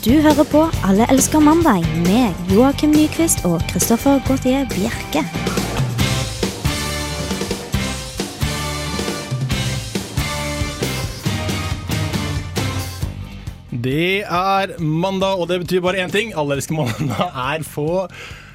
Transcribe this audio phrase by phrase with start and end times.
[0.00, 5.20] Du hører på Alle elsker mandag med Joakim Nyquist og Christoffer Gautier Bjerke.
[13.84, 16.32] Det er mandag, og det betyr bare én ting.
[16.32, 18.08] Alle elsker mandag er på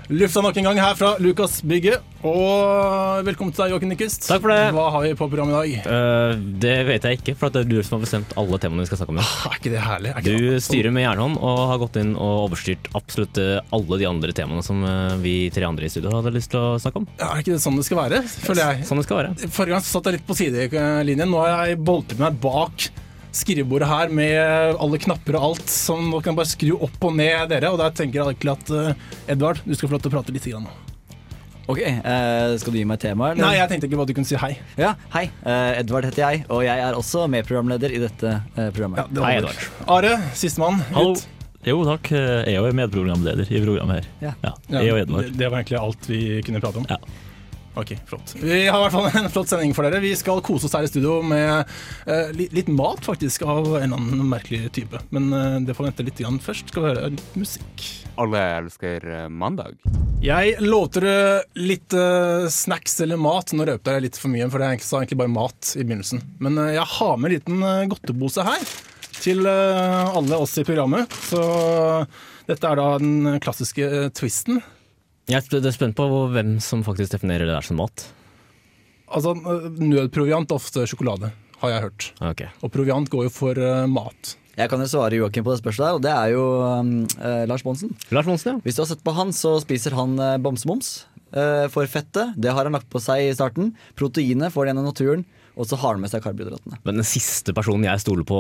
[0.10, 2.04] lufta nok en gang her fra Lukas bygget.
[2.26, 4.26] Og velkommen til deg, Joakim Nyquist.
[4.26, 4.72] Takk for det.
[4.74, 5.86] Hva har vi på programmet i dag?
[5.90, 8.90] Uh, det vet jeg ikke, for det er du som har bestemt alle temaene vi
[8.90, 9.22] skal snakke om.
[9.22, 9.34] Ah.
[9.52, 10.12] Er ikke det herlig?
[10.14, 10.64] Er ikke Du det?
[10.66, 14.66] styrer med jernhånd og har gått inn og overstyrt absolutt eh, alle de andre temaene
[14.66, 17.08] som eh, vi tre andre i studio hadde lyst til å snakke om.
[17.22, 18.22] Ja, er ikke det sånn det skal være?
[18.46, 18.86] Føler jeg.
[18.90, 19.50] Sånn det skal være.
[19.58, 21.30] Forrige gang satt jeg litt på sidelinjen.
[21.34, 22.90] Nå har jeg boltret meg bak
[23.36, 25.70] skrivebordet her med alle knapper og alt.
[25.72, 27.72] som nå kan bare skru opp og ned dere.
[27.74, 30.36] Og der tenker jeg egentlig at eh, Edvard, du skal få lov til å prate
[30.36, 30.46] litt.
[30.46, 30.68] Grann.
[30.70, 30.82] nå.
[31.66, 33.32] Ok, eh, Skal du gi meg tema?
[33.34, 33.42] eller?
[33.42, 34.52] Nei, jeg tenkte ikke bare du kunne si hei.
[34.78, 39.02] Ja, Hei, eh, Edvard heter jeg, og jeg er også medprogramleder i dette programmet.
[39.02, 39.38] Ja, det Hei.
[39.40, 39.64] Edvard.
[39.98, 41.26] Are, sistemann ut.
[41.66, 44.10] Jo takk, jeg er jo programleder i programmet her.
[44.22, 44.34] Ja.
[44.46, 45.32] Ja, Ja, jeg og Edvard.
[45.32, 46.86] Det, det var egentlig alt vi kunne prate om.
[46.86, 47.00] Ja.
[47.76, 48.36] Ok, flott.
[48.40, 50.00] Vi har i hvert fall en flott sending for dere.
[50.04, 51.68] Vi skal kose oss her i studio med
[52.08, 55.02] uh, litt, litt mat, faktisk, av en eller annen merkelig type.
[55.16, 56.72] Men uh, det får vente litt grann først.
[56.72, 57.88] Skal vi høre litt musikk.
[58.16, 59.76] Alle elsker eh, mandag.
[60.24, 63.52] Jeg lovte dere litt uh, snacks eller mat.
[63.52, 66.24] Nå røpte jeg litt for mye, for jeg sa egentlig bare mat i begynnelsen.
[66.40, 68.64] Men jeg har med en liten godtepose her
[69.20, 71.12] til alle oss i programmet.
[71.28, 71.44] Så
[72.48, 74.64] dette er da den klassiske twisten.
[75.30, 78.06] Jeg er sp- spent på hvem som faktisk definerer det der som mat.
[79.10, 79.34] Altså,
[79.80, 81.32] nødproviant er ofte sjokolade,
[81.62, 82.08] har jeg hørt.
[82.34, 82.50] Okay.
[82.66, 84.36] Og proviant går jo for uh, mat.
[84.56, 87.66] Jeg kan jo svare Joakim på det spørsmålet, og det er jo um, eh, Lars
[87.68, 87.90] Monsen.
[88.16, 88.64] Lars Monsen, ja.
[88.64, 90.94] Hvis du har sett på han, så spiser han uh, bamsemums.
[91.36, 93.74] eh, for fettet, det har han lagt på seg i starten.
[94.00, 96.78] Proteinet får det gjennom naturen, og så har han med seg karbohydratene.
[96.84, 98.40] Men den siste personen jeg stoler på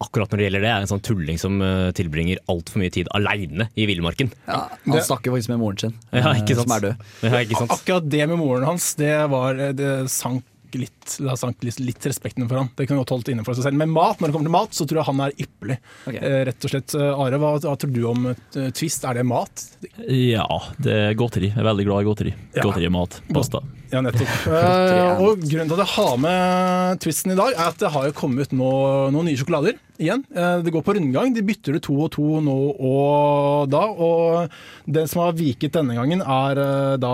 [0.00, 3.10] akkurat når det gjelder det, er en sånn tulling som eh, tilbringer altfor mye tid
[3.16, 4.30] aleine i villmarken.
[4.46, 6.68] Ja, han Det- snakker faktisk med moren sin, Ja, eh, ikke sant?
[6.68, 7.04] som er død.
[7.26, 7.74] Ja, ikke sant?
[7.76, 10.46] Akkurat det med moren hans, det var eh, Det sank
[10.78, 12.68] litt Det sank litt, litt respekten for han.
[12.78, 13.74] Det kunne godt holdt innenfor seg selv.
[13.80, 15.78] Men mat, når det kommer til mat, så tror jeg han er ypperlig.
[16.06, 16.20] Okay.
[16.22, 16.94] Eh, rett og slett.
[16.94, 19.02] Are, hva, hva tror du om eh, Twist?
[19.10, 19.64] Er det mat?
[20.06, 20.46] Ja,
[20.78, 21.50] det er godteri.
[21.50, 22.34] Jeg er veldig glad i godteri.
[22.54, 22.62] Ja.
[22.68, 23.18] Godteri og mat.
[23.34, 23.64] Pasta.
[23.90, 24.34] Ja, nettopp.
[24.50, 28.08] Eh, og grunnen til at jeg har med Twisten i dag, er at det har
[28.08, 28.70] jo kommet nå,
[29.14, 30.24] noen nye sjokolader igjen.
[30.34, 31.34] Eh, det går på rundgang.
[31.36, 33.82] De bytter det to og to nå og da.
[33.90, 34.50] Og
[34.90, 37.12] den som har viket denne gangen, er eh, da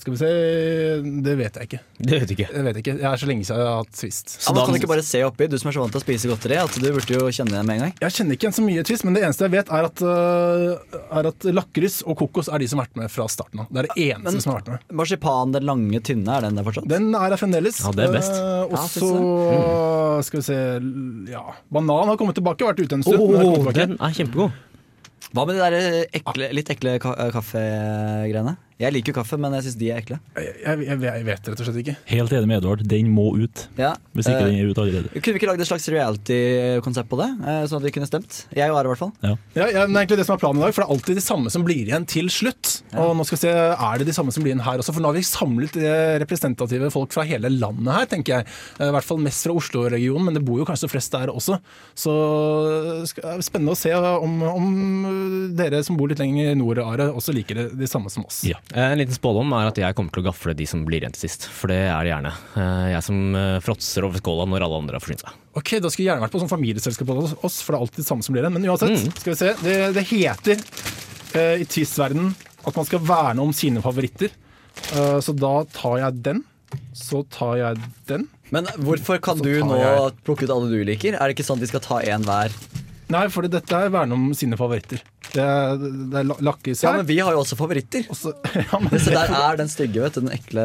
[0.00, 0.30] Skal vi se
[1.24, 1.80] Det vet jeg ikke.
[1.98, 2.48] Det vet ikke.
[2.52, 2.94] Jeg vet ikke.
[3.00, 4.36] Jeg er så lenge siden jeg har hatt Twist.
[4.44, 6.04] Ja, da kan du ikke bare se oppi, du som er så vant til å
[6.04, 7.94] spise godteri, at du burde jo kjenne det med en gang.
[8.04, 10.98] Jeg kjenner ikke igjen så mye Twist, men det eneste jeg vet, er at, uh,
[11.20, 13.70] er at lakris og kokos er de som har vært med fra starten av.
[13.72, 14.86] Det er det eneste Men- som har vært med.
[15.00, 16.88] Marsipan, den lange, tynne, er den der fortsatt?
[16.90, 17.80] Den er der fremdeles.
[17.80, 18.32] Ja, det er best.
[18.36, 20.56] Eh, og Ja, så synes skal vi se
[21.30, 21.42] Ja,
[21.72, 22.66] banan har kommet tilbake.
[22.66, 23.18] Vært ute en stund.
[23.22, 23.86] kommet tilbake.
[23.86, 24.50] den er kjempegod.
[25.32, 28.56] Hva med de der eh, ekle, litt ekle ka kaffegreiene?
[28.76, 30.18] Jeg liker jo kaffe, men jeg syns de er ekle.
[30.36, 30.50] Jeg,
[30.84, 31.94] jeg, jeg, vet rett og slett ikke.
[32.10, 33.62] Helt enig med Edvard, den må ut.
[33.80, 35.12] Ja, Hvis ikke uh, den er ut allerede.
[35.14, 37.28] Kunne vi ikke lagd et slags reality-konsept på det?
[37.40, 38.42] eh, Sånn at vi kunne stemt?
[38.52, 39.14] Jeg og Are, i hvert fall.
[39.24, 41.16] Ja, ja, det er egentlig det som er planen i dag, for det er alltid
[41.20, 42.74] de samme som blir igjen til slutt.
[43.00, 43.54] Og nå skal vi se,
[43.86, 44.92] Er det de samme som blir igjen her også?
[44.92, 48.50] For nå har vi samlet eh, representative folk fra hele landet her, tenker jeg.
[48.76, 51.56] I hvert fall mest fra Oslo-regionen, men det bor jo kanskje flest der også.
[51.96, 52.12] Så
[53.08, 54.70] det er spennende å se om, om
[55.56, 58.44] dere som bor litt lenger nord, Are, også liker det, de samme som oss.
[58.44, 58.60] Ja.
[58.74, 61.14] Eh, En liten spådom er at jeg kommer til å gafle de som blir igjen
[61.14, 61.46] til sist.
[61.54, 62.32] For det er det gjerne.
[62.58, 65.36] Eh, Jeg som eh, fråtser over skåla når alle andre har forsynt seg.
[65.56, 68.02] Ok, Da skulle jeg gjerne vært på sånn familieselskap hos oss, for det er alltid
[68.02, 68.56] det samme som blir igjen.
[68.58, 69.14] Men uansett, Mm.
[69.20, 69.52] skal vi se.
[69.62, 70.56] Det, det heter
[71.36, 72.34] uh, i Twist-verdenen
[72.66, 74.30] at man skal verne om sine favoritter.
[74.92, 76.42] Uh, så da tar jeg den.
[76.92, 77.78] Så tar jeg
[78.10, 78.26] den.
[78.50, 81.14] Men hvorfor kan Så du nå jeg- plukke ut alle du liker?
[81.14, 82.50] Er det ikke sånn at de skal ta én hver?
[83.12, 85.02] Nei, for dette er verne om sine favoritter.
[85.26, 86.88] Det, er- det er lakkis her.
[86.88, 88.06] Ja, men vi har jo også favoritter.
[88.10, 90.22] Også, ja, men Så der er den stygge, vet du.
[90.24, 90.64] Den ekle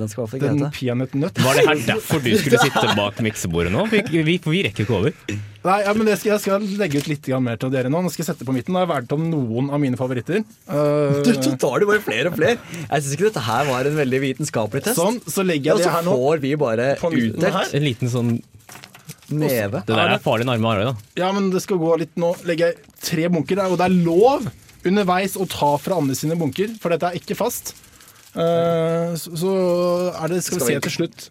[0.00, 0.72] Den skal ikke den hete.
[0.76, 1.40] peanøttnøtt.
[1.44, 3.86] Var det her derfor du skulle sitte bak miksebordet nå?
[3.92, 5.16] Vi, vi, for vi rekker ikke over.
[5.60, 8.00] Nei, ja, men det skal, Jeg skal legge ut litt mer til dere nå.
[8.04, 8.72] Nå skal jeg sette på midten.
[8.76, 10.44] Nå har jeg valgt om noen av mine favoritter.
[10.68, 12.56] Uh, Du, du tar det bare flere og flere.
[12.80, 15.00] Jeg syns ikke dette her var en veldig vitenskapelig test.
[15.00, 17.76] sånn, så legger Ja, jeg det her nå Så får vi bare utdelt.
[17.76, 18.32] En liten sånn
[19.32, 19.82] neve.
[19.86, 20.94] Det der er farlig nærme Arøy, da.
[21.20, 23.98] Ja, men det skal gå litt Nå legger jeg tre bunker der, og det er
[24.06, 24.48] lov
[24.86, 27.74] underveis å ta fra andre sine bunker, for dette er ikke fast.
[28.30, 29.52] Uh, så, så
[30.14, 31.30] er det, skal, Skal vi se til slutt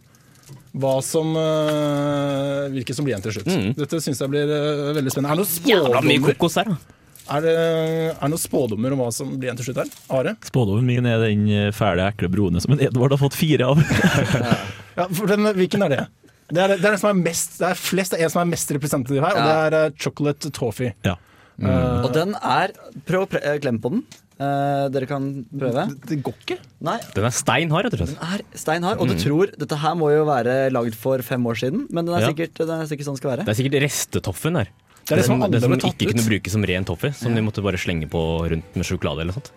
[0.79, 3.49] hva som uh, Hvilke som blir igjen til slutt.
[3.49, 3.69] Mm.
[3.77, 5.33] Dette syns jeg blir uh, veldig spennende.
[5.33, 6.97] Er det noen Jævla mye spådommer, kokos her, da.
[7.37, 9.95] er det, er det noen spådommer om hva som blir igjen til slutt her?
[10.19, 10.35] Are?
[10.51, 13.81] Spådommen min er den fæle, ekle broene som en Edvard har fått fire av.
[14.99, 16.01] Ja, for den, hvilken er det?
[16.49, 18.41] Det er, det er den som er mest Det er flest, det er en som
[18.41, 20.93] er mest representativ her, og det er eh, chocolate toffee.
[21.05, 21.15] ja.
[21.61, 22.71] Eh, Og den er
[23.05, 24.03] Prøv å pre eh, klemme på den.
[24.39, 25.81] Uh, dere kan prøve.
[25.89, 26.55] det, det går ikke.
[26.87, 28.13] Nei, Den er stein hard, rett og slett.
[28.15, 29.01] den er steinhard.
[29.03, 32.15] Og du tror Dette her må jo være lagd for fem år siden, men den
[32.15, 32.29] er Ja.
[32.31, 33.43] sikkert, den er sikkert sånn skal være.
[33.43, 34.69] Det er sikkert restetoffen der.
[35.03, 36.15] Det er det som Den- den som ikke ut.
[36.15, 39.33] kunne brukes som ren toffee, som de måtte bare slenge på rundt med sjokolade eller
[39.33, 39.51] noe sånt.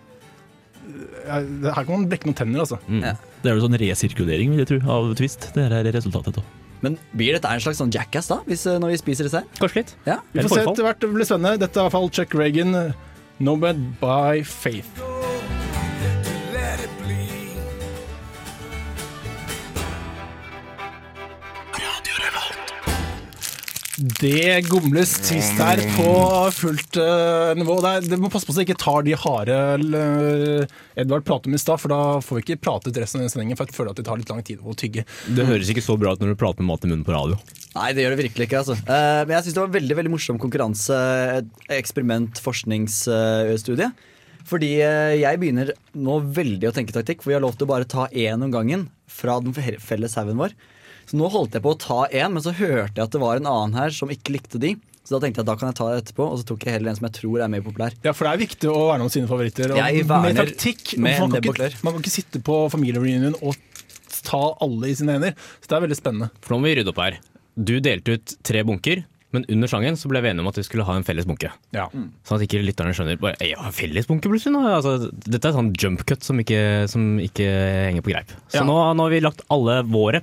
[1.27, 1.39] Ja,
[1.73, 2.79] Her kan man brekke noen tenner, altså.
[2.89, 3.01] Mm.
[3.07, 3.13] Ja.
[3.41, 5.53] Det er vel sånn resirkulering vil jeg tro, av Twist.
[5.55, 6.35] Det her er resultatet.
[6.35, 6.43] da.
[6.83, 9.47] Men blir dette en slags sånn jackass da, hvis, eh, når vi spiser disse her?
[9.61, 9.95] Kanskje litt.
[10.09, 10.19] Ja.
[10.35, 11.63] Vi får se etter hvert, det blir spennende.
[11.63, 12.93] Dette er i hvert fall Chuck Reagan,
[13.39, 15.12] Nomad by Faith.
[24.03, 26.07] Det gomles tyst her på
[26.51, 27.77] fullt uh, nivå.
[27.79, 29.59] Det, er, det må passe på så jeg ikke tar de harde
[29.95, 33.55] uh, Edvard pratet om i stad, for da får vi ikke pratet resten av sendingen.
[33.55, 35.05] For jeg føler at det tar litt lang tid å tygge.
[35.31, 37.39] Det høres ikke så bra ut når du prater med mat i munnen på radio.
[37.77, 38.63] Nei, det gjør det virkelig ikke.
[38.65, 38.75] altså.
[38.83, 40.99] Uh, men jeg syns det var veldig veldig morsom konkurranse,
[41.79, 43.93] eksperiment, forskningsstudie.
[44.43, 47.69] Fordi eh, jeg begynner nå veldig å tenke taktikk, for vi har lov til å
[47.69, 50.51] bare ta én om gangen fra den fe- felles haugen vår.
[51.09, 53.39] Så nå holdt jeg på å ta én, men så hørte jeg at det var
[53.39, 54.75] en annen her som ikke likte de.
[55.03, 56.77] Så da tenkte jeg at da kan jeg ta det etterpå, og så tok jeg
[56.77, 57.95] heller en som jeg tror er mer populær.
[58.05, 59.73] Ja, for det er viktig å verne om sine favoritter.
[59.75, 60.93] Og Jeg med verner taktikk.
[60.95, 63.59] med man, kan ikke, man kan ikke sitte på familiereunion og
[64.23, 65.35] ta alle i sine hender.
[65.59, 66.29] Så det er veldig spennende.
[66.39, 67.19] For nå må vi rydde opp her.
[67.53, 69.03] Du delte ut tre bunker,
[69.33, 71.49] men under sangen så ble vi enige om at vi skulle ha en felles bunke.
[71.75, 71.87] Ja.
[71.91, 74.61] Sånn at ikke lytterne skjønner bare, «Ei, ja, felles bunke plutselig nå?
[74.69, 77.47] Altså, dette er sånn jump cut som ikke, som ikke
[77.89, 78.31] henger på greip.
[78.53, 78.63] Så Ja.
[78.67, 80.21] nå, nå har vi lagt alle våre,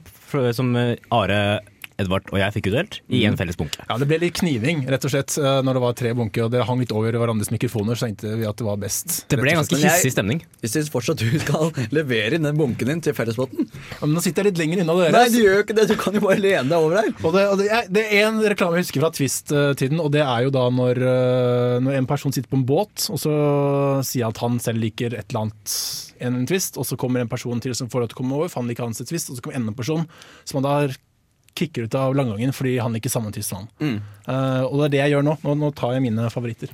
[0.54, 0.72] som
[1.10, 1.60] Are,
[2.00, 3.84] Edvard og jeg fikk utdelt, i en felles bunke.
[3.88, 6.54] Ja, Det ble litt kniving rett og slett eh, når det var tre bunker, og
[6.54, 7.98] det hang litt over hverandres mikrofoner.
[7.98, 9.24] Så tenkte vi at det var best.
[9.30, 10.42] Det ble en ganske hissig stemning.
[10.64, 13.68] Jeg syns fortsatt du skal levere inn den bunken din til fellesbåten.
[13.96, 15.14] Ja, Men nå sitter jeg litt lenger unna dere.
[15.16, 15.88] Nei, du gjør ikke det!
[15.90, 17.10] Du kan jo bare lene deg over der.
[17.20, 20.22] Og det, og det, er, det er en reklame jeg husker fra Twist-tiden, og det
[20.24, 23.34] er jo da når, eh, når en person sitter på en båt, og så
[24.06, 25.76] sier han at han selv liker et eller annet
[26.20, 28.52] en twist, og så kommer en person til som får lov til å komme over,
[28.54, 30.04] han liker hans twist, og så kommer enda en person
[30.44, 30.74] som han da
[31.60, 33.98] kicker ut av langgangen fordi han liker samme twist som han.
[34.26, 35.36] Eh, og det er det jeg gjør nå.
[35.44, 35.58] nå.
[35.60, 36.72] Nå tar jeg mine favoritter.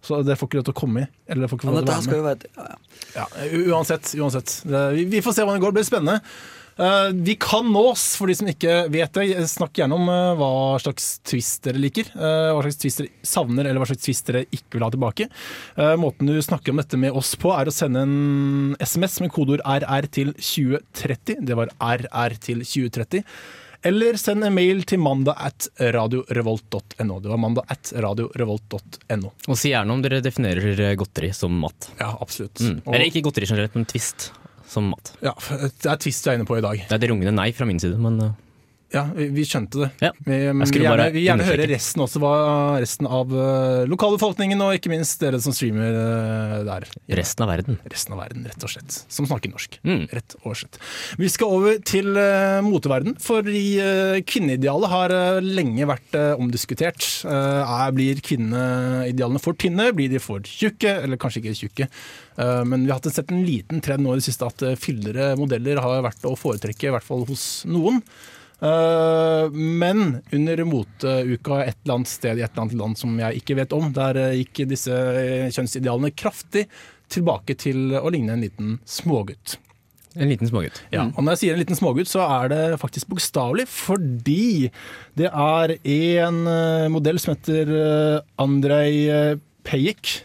[0.00, 1.10] Så dere får ikke lov til å komme i.
[1.28, 2.48] Eller får ikke lov til å være med.
[2.56, 3.26] ja, ja.
[3.36, 4.14] Ja, uansett.
[4.16, 4.56] uansett.
[4.64, 5.74] Det, vi, vi får se hvordan det går.
[5.74, 6.18] Det blir spennende.
[6.80, 9.26] Uh, vi kan nås, for de som ikke vet det.
[9.50, 12.08] Snakk gjerne om uh, hva slags twist dere liker.
[12.14, 15.28] Uh, hva slags twist dere savner, eller hva slags twist dere ikke vil ha tilbake.
[16.00, 19.64] Måten du snakker om dette med oss på, er å sende en SMS med kodeord
[19.66, 21.42] RR til 2030.
[21.44, 23.26] Det var RR til 2030.
[23.82, 27.20] Eller send en mail til mandag at radiorevolt.no.
[27.20, 29.32] Det var mandag at radiorevolt.no.
[29.48, 31.88] Og si gjerne om dere definerer godteri som mat.
[32.00, 32.60] Ja, absolutt.
[32.60, 32.82] Mm.
[32.84, 34.30] Eller ikke godteri generelt, men twist
[34.70, 35.14] som mat.
[35.24, 36.84] Ja, det er twist du er inne på i dag.
[36.86, 38.34] Det er et rungende nei fra min side, men uh,
[38.90, 39.88] Ja, vi, vi skjønte det.
[40.02, 40.08] Ja.
[40.26, 42.32] Vi, vil gjerne, vi gjerne høre resten også, hva
[42.82, 46.88] resten av uh, lokalbefolkningen, og ikke minst dere som streamer uh, der.
[47.20, 47.78] resten av verden.
[47.86, 48.96] Resten av verden, rett og slett.
[49.06, 49.78] Som snakker norsk.
[49.86, 50.08] Mm.
[50.10, 50.80] Rett og slett.
[51.22, 55.14] Vi skal over til uh, moteverden, fordi uh, kvinneidealet har
[55.44, 57.06] lenge vært omdiskutert.
[57.30, 59.90] Er, blir kvinneidealene for tynne?
[59.94, 60.96] Blir de for tjukke?
[61.04, 61.88] Eller kanskje ikke tjukke?
[62.66, 66.02] Men vi har sett en liten trend nå i det siste at fyllere modeller har
[66.06, 68.00] vært å foretrekke, i hvert fall hos noen.
[68.60, 73.40] Uh, men under moteuka et eller annet sted i et eller annet land som jeg
[73.40, 76.66] ikke vet om, der uh, gikk disse uh, kjønnsidealene kraftig
[77.10, 79.56] tilbake til å ligne en liten smågutt.
[80.18, 80.82] En liten smågutt.
[80.92, 84.68] Ja, og når jeg sier en liten smågutt, så er det faktisk bokstavelig, fordi
[85.18, 86.40] det er en
[86.90, 87.70] modell som heter
[88.42, 90.16] Andrej Pejik.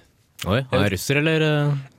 [0.49, 1.45] Oi, han er russer, eller?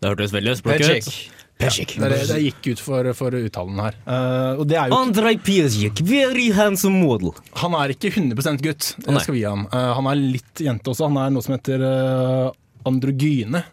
[0.02, 1.35] Det hørtes veldig østblokk ut.
[1.56, 1.94] Pejik.
[1.96, 3.96] Det, det gikk ut for, for uttalen her.
[4.04, 7.32] Uh, og det er jo Andrej Pesjik, very handsome model.
[7.62, 9.64] han er ikke 100 gutt, det skal vi gi han.
[9.72, 11.08] Uh, han er litt jente også.
[11.08, 12.50] Han er noe som heter uh,
[12.86, 13.64] androgyne.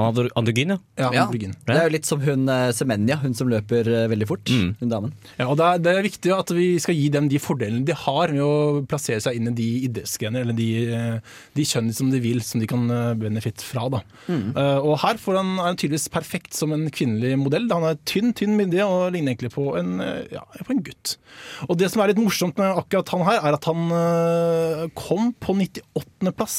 [0.00, 0.78] Han hadde androgyn, ja.
[0.98, 1.26] Ja, Ja.
[1.26, 1.54] androgyn.
[1.66, 4.50] Det er jo litt som hun eh, Semenya, hun som løper eh, veldig fort.
[4.50, 4.74] Mm.
[4.80, 5.12] Hun damen.
[5.38, 7.96] Ja, og det er, det er viktig at vi skal gi dem de fordelene de
[7.96, 12.10] har med å plassere seg inn i de idrettsgrener eller de, eh, de kjønn som
[12.12, 13.88] de vil, som de kan benefitte benefit fra.
[13.92, 14.00] Da.
[14.30, 17.68] Eh, og her får han, er han tydeligvis perfekt som en kvinnelig modell.
[17.72, 19.98] Han er tynn, tynn midje og ligner egentlig på en,
[20.32, 21.16] ja, på en gutt.
[21.68, 25.32] Og det som er litt morsomt med akkurat han her, er at han uh, kom
[25.40, 26.34] på 98.
[26.36, 26.58] plass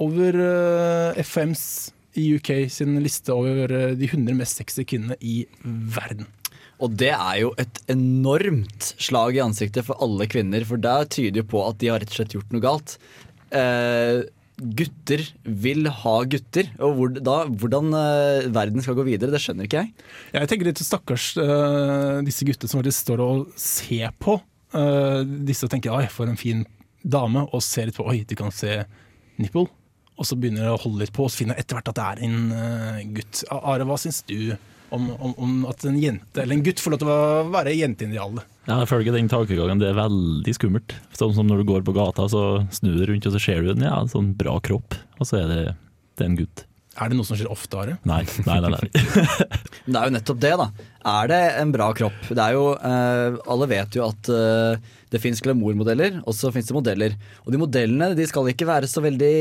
[0.00, 1.64] over uh, FMs
[2.18, 6.26] i UK sin liste over de 100 mest sexy kvinnene i verden.
[6.80, 11.42] Og det er jo et enormt slag i ansiktet for alle kvinner, for det tyder
[11.42, 12.94] jo på at de har rett og slett gjort noe galt.
[13.52, 14.22] Eh,
[14.60, 19.68] gutter vil ha gutter, og hvor, da, hvordan eh, verden skal gå videre, det skjønner
[19.68, 20.08] ikke jeg.
[20.36, 24.38] Jeg tenker litt stakkars øh, disse guttene som faktisk står og ser på
[24.76, 26.64] øh, disse og tenker oi, for en fin
[27.00, 28.82] dame, og ser litt på oi, de kan se
[29.40, 29.68] nipple.
[30.20, 31.96] Og så begynner jeg å holde litt på, og så finner jeg etter hvert at
[31.96, 33.42] det er en eh, gutt.
[33.56, 34.52] Are, hva syns du
[34.92, 37.20] om, om, om at en jente eller en gutt får lov til å
[37.54, 38.56] være jenteidealet?
[38.68, 40.96] Ja, følger den tankegangen det er veldig skummelt.
[41.16, 43.72] Sånn som når du går på gata, så snur du rundt og så ser du
[43.72, 45.62] en ja, sånn bra kropp, og så er det,
[46.18, 46.66] det er en gutt.
[47.00, 47.96] Er det noe som skjer ofte, Are?
[48.04, 48.70] Nei, nei, nei.
[48.74, 48.88] nei.
[49.90, 50.66] Det er jo nettopp det, da.
[51.10, 52.18] Er det en bra kropp?
[52.28, 56.68] Det er jo, eh, Alle vet jo at eh, det fins glamourmodeller, og så fins
[56.68, 57.14] det modeller.
[57.46, 59.32] Og de modellene de skal ikke være så veldig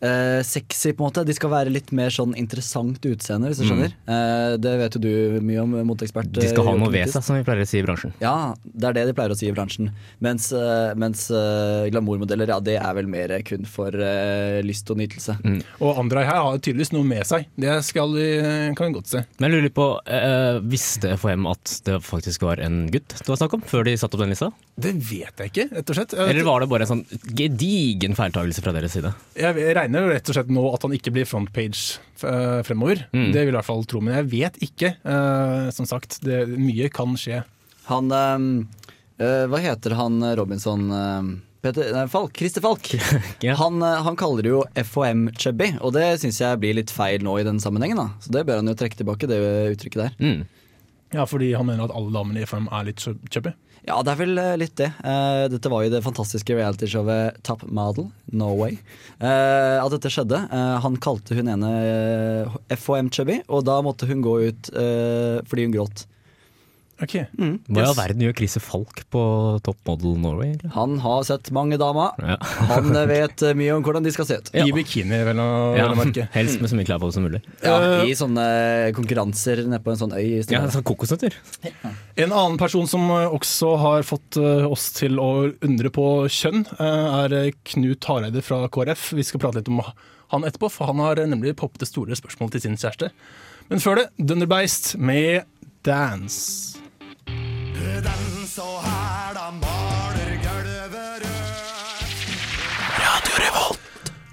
[0.00, 1.24] eh, sexy, på en måte.
[1.26, 3.94] De skal være litt mer sånn interessant utseende, hvis du skjønner.
[4.06, 5.12] Eh, det vet jo du
[5.44, 6.30] mye om, moteekspert.
[6.32, 6.40] Mm.
[6.40, 8.14] De skal ha noe ved seg, som vi pleier å si i bransjen.
[8.22, 9.92] Ja, det er det de pleier å si i bransjen.
[10.24, 15.00] Mens, eh, mens uh, glamourmodeller, ja, det er vel mer kun for uh, lyst og
[15.00, 15.38] nytelse.
[15.80, 17.48] Og Andrej her har tydeligvis noe med seg.
[17.56, 18.28] Det skal vi,
[18.76, 19.24] kan vi godt se.
[19.40, 23.38] Men jeg lurer på, eh, visste FHM at det faktisk var en gutt det var
[23.40, 24.48] snakk om, før de satte opp den lista?
[24.76, 26.14] Det vet jeg ikke, rett og slett.
[26.26, 27.04] Eller var det bare en sånn
[27.38, 29.12] gedigen feiltagelse fra deres side?
[29.38, 33.06] Jeg regner jo rett og slett nå at han ikke blir frontpage eh, fremover.
[33.12, 33.30] Mm.
[33.32, 34.92] Det vil jeg i hvert fall tro, men jeg vet ikke.
[34.98, 37.42] Eh, som sagt, det, mye kan skje.
[37.86, 40.88] Han eh, Hva heter han Robinson
[41.62, 42.92] Peter, nei, Falk, Christer Falk.
[43.42, 43.56] yeah.
[43.58, 47.46] Han, han kaller det jo FHM-chubby, og det syns jeg blir litt feil nå i
[47.46, 47.98] den sammenhengen.
[47.98, 49.40] da Så det bør han jo trekke tilbake, det
[49.72, 50.18] uttrykket der.
[50.20, 50.44] Mm.
[51.14, 53.54] Ja, fordi han mener at alle damene i FOM er litt chubby.
[53.86, 54.88] Ja, det er vel eh, litt det.
[54.98, 58.80] Uh, dette var jo det fantastiske realityshowet Top Model, Norway.
[59.20, 60.40] Uh, at dette skjedde.
[60.50, 65.68] Uh, han kalte hun ene eh, FHM-chubby, og da måtte hun gå ut eh, fordi
[65.68, 66.06] hun gråt.
[67.04, 69.20] Ok, Hva i all verden gjør Christer Falk på
[69.66, 70.54] Top Model Norway?
[70.54, 70.70] Eller?
[70.72, 72.14] Han har sett mange damer.
[72.24, 72.36] Ja.
[72.70, 74.48] Han eh, vet eh, mye om hvordan de skal se ut.
[74.56, 74.64] Ja.
[74.64, 76.24] I bikini, vel å, Ja, merke.
[76.38, 77.42] helst med så mye klær på som mulig.
[77.60, 78.46] Ja, I sånne
[78.96, 80.38] konkurranser nede på en sånn øy.
[80.48, 81.36] Ja, sånn kokosnøtter.
[82.16, 86.64] En annen person som eh, også har fått eh, oss til å undre på kjønn,
[86.78, 89.10] eh, er eh, Knut Hareide fra KrF.
[89.20, 89.82] Vi skal prate litt om
[90.32, 93.12] han etterpå, for han har eh, nemlig poppet det store spørsmålet til sin kjæreste.
[93.68, 95.44] Men før det, Dunderbeist med
[95.86, 96.75] Dance.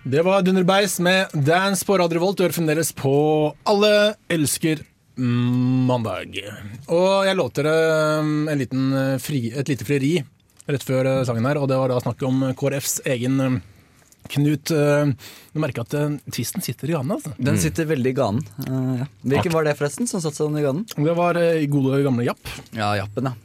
[0.04, 2.38] Det var Dunderbeis med Dance på Radio Revolt.
[2.38, 3.12] Du hører fremdeles på
[3.68, 4.86] Alle elsker
[5.20, 6.40] mandag.
[6.88, 10.14] Og jeg lovte dere um, en liten fri, et lite frieri
[10.72, 13.62] rett før uh, sangen her, og det var da snakk om KrFs egen um,
[14.32, 14.72] Knut.
[14.72, 15.94] Du merker at
[16.32, 17.34] tvisten sitter i ganen, altså.
[17.44, 18.46] Den sitter veldig i ganen.
[18.64, 19.08] Uh, ja.
[19.34, 20.88] Hvilken var det forresten som satt seg i ganen?
[20.96, 22.54] Det var uh, i gode gamle Japp.
[22.72, 23.36] Ja, Jappen, ja.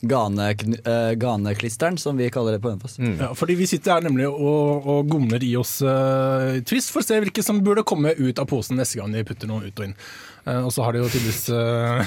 [0.00, 2.98] Gane, uh, ganeklisteren, som vi kaller det på Hønefoss.
[2.98, 7.06] Ja, fordi vi sitter her nemlig og, og gomler i oss uh, twist for å
[7.06, 9.90] se hvilke som burde komme ut av posen neste gang de putter noe ut og
[9.90, 9.98] inn.
[10.44, 12.04] Uh, og så har de jo tydeligvis uh,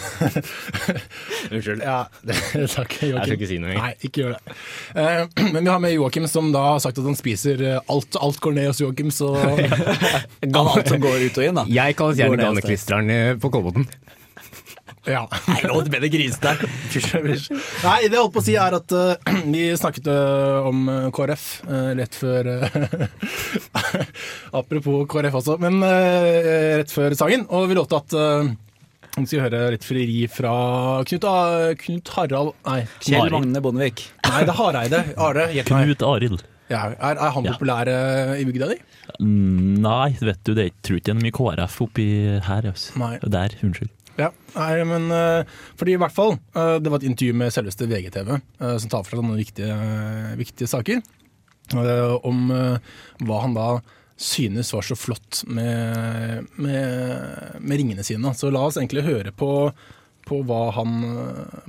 [1.54, 1.82] Unnskyld.
[1.82, 2.36] Ja, det,
[2.76, 3.16] takk, Joakim.
[3.16, 3.74] Jeg skal ikke si noe.
[3.74, 4.58] Nei, ikke gjør det.
[4.94, 8.20] Uh, men vi har med Joakim, som da har sagt at han spiser eh, alt.
[8.22, 9.34] Alt går ned hos Joakim, så
[10.62, 11.66] alt som går ut og inn, da.
[11.80, 13.88] Jeg kalles gjerne ganeklisteren eh, på Kolbotn.
[15.08, 15.24] Ja.
[15.50, 16.76] Nei, nå ble det grisete her.
[16.92, 17.48] Fysj, fysj.
[17.84, 21.08] Nei, det jeg holdt på å si er at uh, vi snakket eh, om eh,
[21.16, 22.78] KrF uh, rett før uh,
[24.60, 27.46] Apropos KrF også, men rett før sangen.
[27.54, 28.18] Og vi lovte at
[29.18, 30.52] vi skal høre litt frieri fra
[31.08, 31.26] Knut,
[31.82, 33.32] Knut Harald Nei, Kjell.
[33.34, 34.04] Magne Bondevik.
[34.28, 35.02] nei, det er Hareide.
[35.18, 35.48] Are.
[35.66, 36.46] Knut Arild.
[36.68, 38.36] Ja, er, er han populær ja.
[38.38, 38.78] i bygda di?
[39.24, 42.08] Nei, vet du, det er- tror ikke det er mye KrF oppi
[42.50, 42.70] her.
[42.74, 42.98] Altså.
[43.02, 43.16] Nei.
[43.24, 43.94] Der, unnskyld.
[44.18, 45.46] Ja, nei, men eh,
[45.78, 49.04] fordi i hvert fall eh, Det var et intervju med selveste VGTV eh, som tar
[49.06, 49.76] for seg noen viktige,
[50.40, 51.04] viktige saker.
[52.26, 53.68] om hva han da
[54.18, 58.34] synes var så flott med, med, med ringene sine.
[58.34, 59.52] Så la oss egentlig høre på,
[60.26, 60.98] på, hva, han,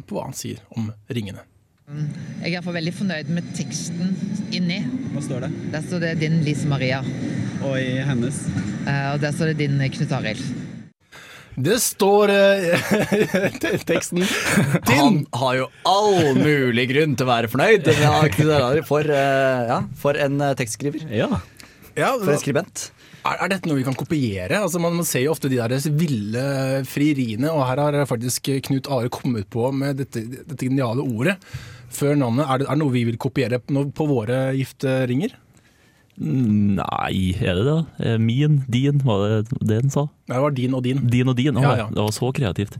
[0.07, 1.45] på hva han sier om ringene.
[2.45, 4.11] Jeg er veldig fornøyd med teksten
[4.52, 4.83] inni.
[5.14, 5.52] Hva står det?
[5.73, 6.99] Der står det din Lise Maria,
[7.64, 8.43] Og i hennes?
[8.85, 10.43] eh, og der står det din Knut Arild.
[11.58, 13.56] Det står uh,
[13.88, 14.28] teksten din!
[14.86, 17.88] Han har jo all mulig grunn til å være fornøyd.
[18.86, 21.08] For, uh, ja, for en eh, tekstskriver.
[21.10, 21.40] Ja.
[21.98, 22.90] Ja, For en skribent.
[23.26, 24.60] Er, er dette noe vi kan kopiere?
[24.62, 26.44] Altså man, man ser jo ofte de der ville
[26.86, 31.36] frieriene, og her har faktisk Knut Are kommet på med dette, dette geniale ordet
[31.90, 32.46] før navnet.
[32.46, 35.34] Er det, er det noe vi vil kopiere på, på våre gifteringer?
[36.18, 37.76] Nei, er det det?
[38.04, 40.06] Eh, Min, din, var det det den sa?
[40.28, 41.02] Nei, Det var din og din.
[41.06, 41.54] Din og din.
[41.62, 41.87] Ja, ja.
[41.92, 42.78] Det var så kreativt.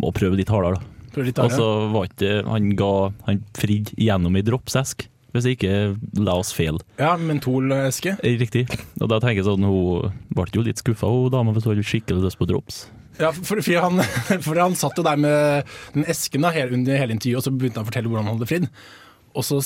[0.00, 0.94] Må prøve litt hardere, da.
[1.18, 1.86] Og så ja.
[1.90, 2.88] var ikke Han ga
[3.26, 5.72] Han fridde gjennom ei dropsesk, hvis jeg ikke
[6.24, 6.78] la oss feil.
[7.00, 8.14] ja, mentoleske.
[8.22, 8.66] Eh, Riktig.
[9.00, 11.84] Og da tenker jeg sånn Hun ble jo litt skuffa, hun dama, hvis hun hadde
[11.88, 12.86] skikkelig lyst på drops.
[13.18, 13.98] Ja, for, for, han,
[14.46, 15.66] for han satt jo der med
[15.96, 18.36] den esken da, hele, under hele intervjuet, og så begynte han å fortelle hvordan han
[18.38, 18.68] hadde fridd.
[19.36, 19.58] Og så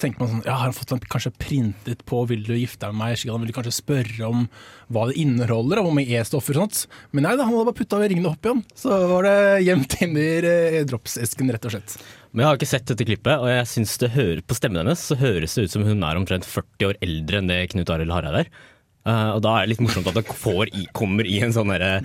[0.00, 2.94] tenker man sånn Ja, har han fått den kanskje printet på 'Vil du gifte deg
[2.94, 4.46] med meg?' Slik han ville kanskje spørre om
[4.88, 6.86] hva det inneholder, og mye E-stoffer og sånt.
[7.12, 8.62] Men nei da, han hadde bare putta ringene opp igjen.
[8.74, 11.98] Så var det gjemt inni eh, dropsesken, rett og slett.
[12.32, 15.00] Men jeg har ikke sett dette klippet, og jeg synes det hører, på stemmen hennes
[15.00, 18.14] så høres det ut som hun er omtrent 40 år eldre enn det Knut Arild
[18.14, 18.50] Hareide er.
[19.08, 20.26] Uh, og da er det litt morsomt at det
[20.92, 22.00] kommer i en sånn uh,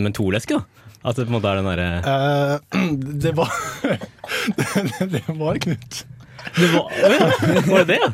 [0.00, 0.81] mentoleske, da.
[1.02, 2.58] At det på en måte er den derre uh,
[3.24, 3.50] det var
[5.14, 6.04] Det var Knut.
[6.56, 6.90] det var,
[7.70, 8.12] var det det?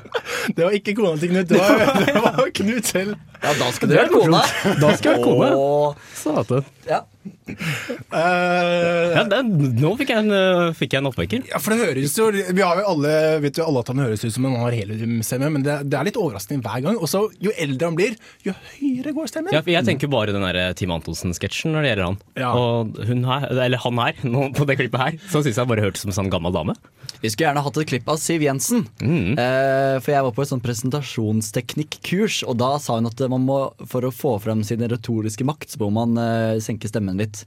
[0.57, 3.15] Det var ikke kona til Knut, det var, det var Knut selv.
[3.43, 4.41] Ja, da skal du være kona.
[4.83, 5.95] Da skal jeg være kona.
[6.19, 6.67] Satan.
[6.89, 7.01] Ja.
[7.49, 9.41] Eh, Ja, det,
[9.79, 11.45] nå fikk jeg, en, uh, fikk jeg en oppvekker.
[11.51, 13.13] Ja, for det høres jo Vi har jo alle
[13.43, 16.09] vet jo alle at han høres ut som han har heliumstemme, men det, det er
[16.09, 16.99] litt overraskende hver gang.
[16.99, 19.55] Og så jo eldre han blir, jo høyere går stemmen.
[19.57, 22.21] Ja, jeg tenker bare den der Team Antonsen-sketsjen når det gjelder han.
[22.41, 22.53] Ja.
[22.59, 25.85] Og hun her, eller han her, nå på det klippet her, så syns jeg bare
[25.85, 26.77] hørtes som en sånn gammel dame.
[27.23, 28.85] Vi skulle gjerne hatt et klipp av Siv Jensen.
[29.03, 33.59] Eh, for jeg var på et sånn presentasjonsteknikkurs, og da sa hun at man må,
[33.91, 37.38] for å få frem sin retoriske makt, så må man eh, senke stemmen litt.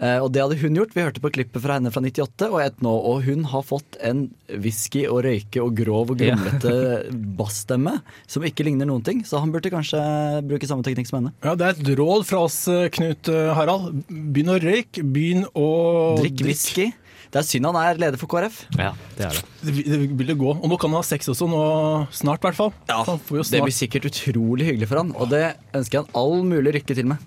[0.00, 0.94] Eh, og det hadde hun gjort.
[0.96, 3.98] Vi hørte på klippet fra henne fra 98 og et nå, og hun har fått
[4.00, 6.34] en whisky og røyke og grov og Ja.
[6.38, 10.00] grumlete bassstemme som ikke ligner noen ting, så han burde kanskje
[10.48, 11.34] bruke samme teknikk som henne.
[11.44, 14.00] Ja, Det er et råd fra oss, eh, Knut eh, Harald.
[14.08, 15.68] Begynn å røyke, begynn å
[16.22, 16.88] Drikk whisky.
[17.30, 18.64] Det er synd han er leder for KrF.
[18.80, 19.44] Ja, det er det.
[19.62, 20.50] Det vil- det vil det gå.
[20.56, 22.72] Og nå kan han ha sex også, nå snart i hvert fall.
[22.88, 25.44] Ja, Det blir sikkert utrolig hyggelig for han, og det
[25.76, 27.18] ønsker jeg han all mulig lykke til med.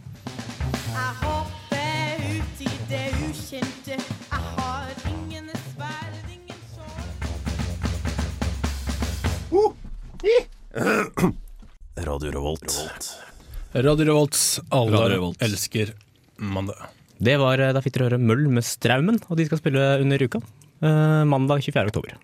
[12.08, 12.72] Radio Revolt.
[13.74, 15.42] Radio Revolts alle Radio Revolt.
[15.44, 15.92] elsker
[16.38, 16.77] mandag.
[17.24, 20.24] Det var eh, Da fikk dere høre Møll med Straumen, og de skal spille under
[20.24, 20.42] uka.
[20.84, 21.92] Eh, mandag 24.
[21.92, 22.15] oktober.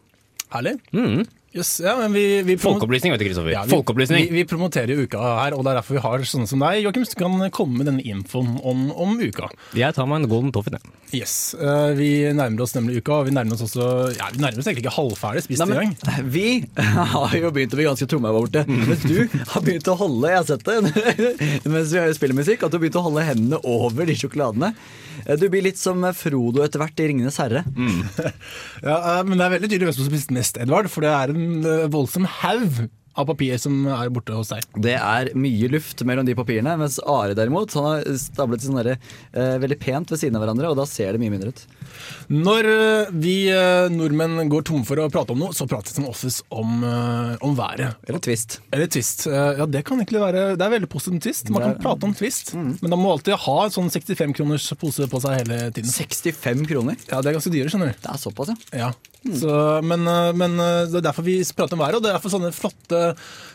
[0.54, 0.76] Herlig.
[0.96, 1.26] Mm.
[1.52, 3.50] Yes, ja, men vi, vi Folkeopplysning, vet du, Kristoffer.
[3.50, 4.06] Ja, vi.
[4.14, 6.84] Vi, vi promoterer jo uka her, og det er derfor vi har sånne som deg,
[6.84, 9.50] Joakim, som kan komme med denne infoen om, om uka.
[9.74, 10.94] Jeg tar meg en golden toffee, jeg.
[11.10, 14.62] Yes, uh, Vi nærmer oss nemlig uka, og vi nærmer oss også Ja, vi nærmer
[14.62, 15.96] oss egentlig ikke halvferdig spist i gang.
[16.36, 16.46] vi
[16.78, 18.64] har jo begynt å bli ganske tomme her borte.
[18.70, 20.78] Mens du har begynt å holde Jeg har sett det
[21.74, 24.74] mens vi spiller musikk, at du har begynt å holde hendene over de sjokoladene.
[25.40, 27.66] Du blir litt som Frodo etter hvert i 'Ringenes herre'.
[28.86, 31.10] Ja, uh, men det er veldig tydelig hvem som har spist mest, Edvard, for det
[31.12, 34.64] er en eh, voldsom haug av papir som er borte hos deg.
[34.80, 38.98] Det er mye luft mellom de papirene, mens Are derimot han har stablet sånn derre,
[39.34, 41.64] eh, veldig pent ved siden av hverandre, og da ser det mye mindre ut.
[42.30, 46.00] Når eh, vi eh, nordmenn går tomme for å prate om noe, så prates det
[46.02, 47.98] som oftest om, eh, om været.
[48.08, 48.60] Eller twist.
[48.72, 49.26] Eller twist.
[49.28, 51.50] Eh, Ja, det kan egentlig være Det er veldig positivt twist.
[51.50, 54.68] Man Det kan prate om twist, men da må alltid ha en sånn 65 kroners
[54.80, 55.90] pose på seg hele tiden.
[55.90, 56.96] 65 kroner?
[57.10, 58.00] Ja, det er ganske dyre, skjønner du.
[58.04, 58.80] Det er såpass, ja.
[58.86, 58.92] Ja.
[59.36, 59.52] Så,
[59.84, 62.54] men, eh, men det er derfor vi prater om været, og det er derfor sånne
[62.56, 62.99] flotte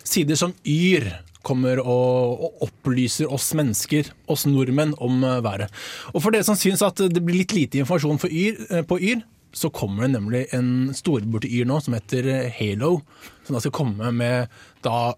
[0.04, 1.10] sider som Yr
[1.44, 5.72] kommer og, og opplyser oss mennesker, oss nordmenn, om eh, været.
[6.14, 8.98] Og for dere som syns at det blir litt lite informasjon for Yr, eh, på
[9.00, 12.96] Yr, så kommer det nemlig en storebror til Yr nå som heter eh, Halo,
[13.46, 15.12] som da skal komme med da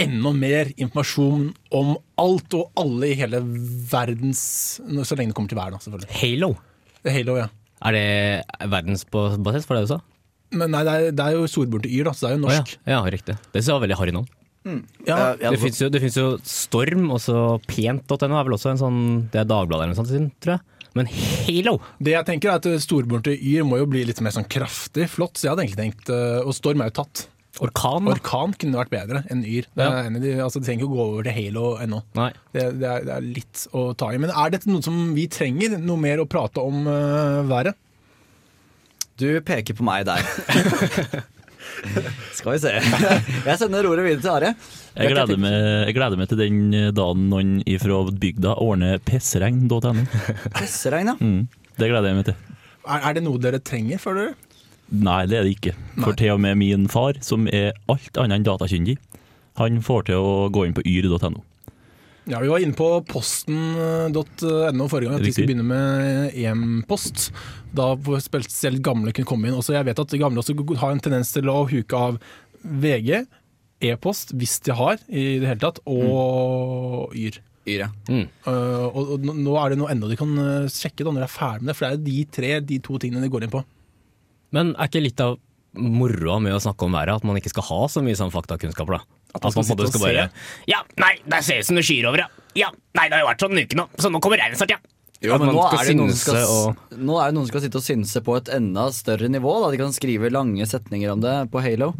[0.00, 3.42] enda mer informasjon om alt og alle i hele
[3.90, 4.40] verdens
[4.80, 6.14] Så lenge det kommer til vær, da, selvfølgelig.
[6.20, 6.54] Halo.
[7.04, 7.50] Halo, ja.
[7.82, 9.98] Er det verdensbasis for det du sa?
[10.52, 12.44] Men nei, det er, det er jo storebroren til Yr, da, så det er jo
[12.46, 12.60] Å ja.
[12.62, 12.76] norsk.
[12.92, 13.36] ja, riktig.
[13.54, 14.28] Det var veldig harry navn.
[14.62, 14.82] Mm.
[15.08, 19.00] Ja, Det fins jo, jo Storm, og så pent.no er vel også en sånn
[19.32, 20.62] Det er Dagbladet eller noe sånt, tror jeg.
[20.94, 21.78] Men Halo!
[21.98, 25.08] Det jeg tenker er at storebroren til Yr må jo bli litt mer sånn kraftig,
[25.10, 25.34] flott.
[25.40, 27.24] Så jeg hadde egentlig tenkt eh, Og Storm er jo tatt.
[27.64, 28.06] Orkan?
[28.06, 28.14] da?
[28.14, 29.66] Orkan kunne vært bedre enn Yr.
[29.74, 30.04] Det er Ja.
[30.06, 31.98] en av de, altså, de trenger ikke å gå over til Halo ennå.
[32.16, 32.30] Nei.
[32.54, 34.20] Det, det, er, det er litt å ta i.
[34.22, 35.74] Men er dette noe som vi trenger?
[35.82, 37.76] Noe mer å prate om uh, været?
[39.22, 40.22] Du peker på meg der.
[42.36, 42.72] Skal vi se.
[42.74, 44.50] Jeg sender ordet videre til Are.
[44.96, 45.54] Jeg gleder, meg,
[45.86, 46.58] jeg gleder meg til den
[46.96, 49.92] dagen noen fra bygda ordner pissregn.no.
[50.56, 51.14] Presseregn, ja.
[51.20, 51.46] Mm,
[51.78, 52.36] det gleder jeg meg til.
[52.82, 54.58] Er, er det noe dere trenger, føler du?
[55.06, 55.76] Nei, det er det ikke.
[56.02, 58.98] For til og med min far, som er alt annet enn datakyndig,
[59.60, 61.40] han får til å gå inn på yr.no.
[62.30, 67.30] Ja, Vi var inne på posten.no forrige gang, at vi skulle begynne med EM-post.
[67.74, 69.56] Da hvor spesielt gamle kunne komme inn.
[69.58, 72.20] Også jeg vet at gamle også har en tendens til å huke av
[72.62, 73.24] VG,
[73.82, 77.40] e-post, hvis de har i det hele tatt, og Yr.
[77.66, 77.88] Yr, ja.
[78.06, 78.28] Mm.
[78.46, 80.30] Uh, og, og nå- er det noe enda de kan
[80.70, 82.78] sjekke da, når de er ferdig med det, for det er jo de tre, de
[82.86, 83.64] to tingene de går inn på.
[84.54, 85.38] Men er ikke litt av
[85.72, 88.90] moroa med å snakke om været at man ikke skal ha så mye sånn faktakunnskap,
[88.92, 88.98] da?
[89.32, 91.86] At man skal på en måte sitte og Ja, nei, det ser ut som det
[91.88, 92.28] skyr over, ja.
[92.58, 94.74] Ja, nei, det har jo vært sånn en uke nå, så nå kommer regnet snart,
[94.76, 94.80] ja.
[95.22, 97.84] Jo, men nå er, det skal, og nå er det noen som skal sitte og
[97.86, 99.52] synse på et enda større nivå.
[99.62, 99.68] Da.
[99.70, 101.92] De kan skrive lange setninger om det på Halo.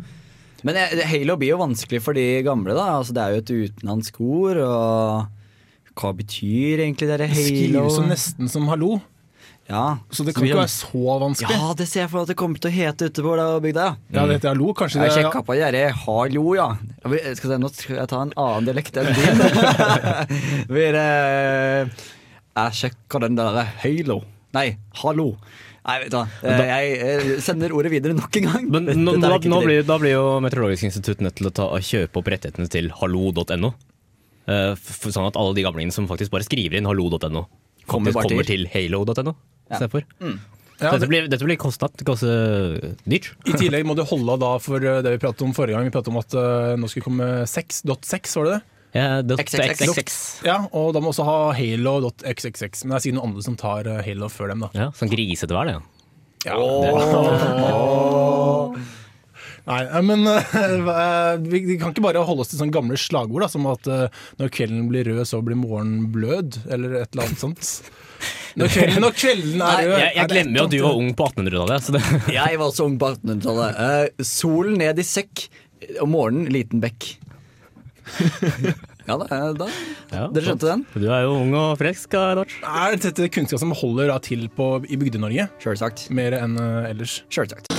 [0.66, 2.74] Men Halo blir jo vanskelig for de gamle.
[2.74, 4.58] da altså, Det er jo et utenlandsk ord.
[4.66, 7.46] Og hva betyr egentlig det Det Halo?
[7.46, 8.96] skrives jo nesten som hallo,
[9.70, 9.98] Ja.
[10.10, 11.54] så det kan ikke være så vanskelig.
[11.56, 13.46] ja, det ser jeg for meg at det kommer til å hete ute på da,
[13.62, 13.84] bygda.
[14.12, 14.72] Ja, det heter hallo.
[14.76, 16.66] Kanskje det Jeg sjekka på de derre hallo, ja.
[17.06, 19.42] Jeg Skal se, nå skal jeg ta en annen dialekt enn din.
[20.92, 21.86] Eh,
[22.52, 24.18] jeg sjekka den der halo.
[24.52, 24.66] Nei,
[25.00, 25.30] hallo.
[25.82, 26.26] Nei, vet du hva.
[26.46, 28.66] Eh, Jeg eh, sender ordet videre nok en gang.
[28.70, 32.20] Men nå, nå, nå blir, da blir jo Meteorologisk institutt nødt til å ta, kjøpe
[32.20, 33.72] opp rettighetene til hallo.no.
[34.52, 34.74] Eh,
[35.06, 37.46] sånn at alle de gamlingene som faktisk bare skriver inn hallo.no,
[37.90, 38.66] Kommer kommer til.
[38.68, 39.34] til halo.no
[39.70, 39.86] Ja.
[40.20, 40.40] Mm.
[40.82, 41.94] Ja, Dette blir, dette blir kostnadt.
[42.00, 42.16] Det
[43.06, 43.28] dyrt.
[43.46, 45.86] I tillegg må du holde av da for eh, det vi pratet om forrige gang.
[45.86, 48.62] Vi pratet om at uh, nå skulle komme 6.6, var det det?
[48.92, 50.42] Ja, XXX.
[50.44, 52.82] Ja, og da må også ha halo.xxx.
[52.84, 54.70] Men det er sikkert noen andre som tar eh, halo før dem, da.
[54.76, 55.76] Ja, sånn grisete vær, det.
[56.44, 56.56] Ja.
[59.62, 63.42] Nei, eh, men uh, vi, vi kan ikke bare holde oss til sånne gamle slagord,
[63.46, 64.08] da, som at uh,
[64.42, 67.62] når kvelden blir rød, så blir morgenen blød, eller et eller annet sånt.
[68.58, 71.26] Når kvelden, når kvelden er rød Jeg, jeg glemmer jo at du var ung på
[71.30, 71.90] 1800-tallet.
[72.38, 73.82] Jeg var også ung på 1800-tallet.
[73.82, 75.46] Uh, solen ned i sekk,
[76.02, 77.14] om morgenen liten bekk.
[79.06, 79.68] ja da, eh, da.
[80.12, 80.82] ja, Dere skjønte den?
[80.92, 82.52] Du er jo ung og frisk, Edvard.
[82.62, 85.48] Er dette kunnskap som holder da til på, i Bygde-Norge?
[85.62, 86.08] Sjølsagt.
[86.14, 87.22] Mer enn uh, ellers?
[87.32, 87.70] Sjølsagt.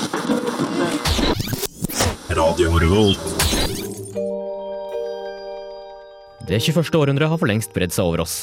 [6.43, 6.89] Det 21.
[6.99, 8.33] århundret har for lengst bredd seg over oss,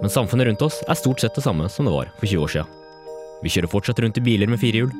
[0.00, 2.52] men samfunnet rundt oss er stort sett det samme som det var for 20 år
[2.54, 2.70] siden.
[3.44, 4.94] Vi kjører fortsatt rundt i biler med fire hjul.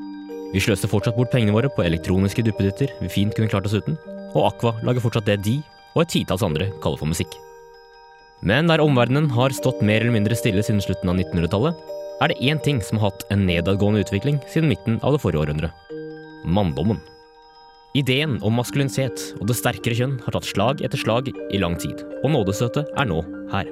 [0.53, 3.97] Vi sløser fortsatt bort pengene våre på elektroniske duppeditter vi fint kunne klart oss uten,
[4.35, 5.55] og Aqua lager fortsatt det de
[5.95, 7.33] og et titalls andre kaller for musikk.
[8.45, 11.88] Men der omverdenen har stått mer eller mindre stille siden slutten av 1900-tallet,
[12.21, 15.47] er det én ting som har hatt en nedadgående utvikling siden midten av det forrige
[15.47, 15.73] århundret.
[16.45, 17.01] Manndommen.
[17.92, 22.00] Ideen om maskulinitet og det sterkere kjønn har tatt slag etter slag i lang tid,
[22.22, 23.18] og nådestøtet er nå
[23.52, 23.68] her.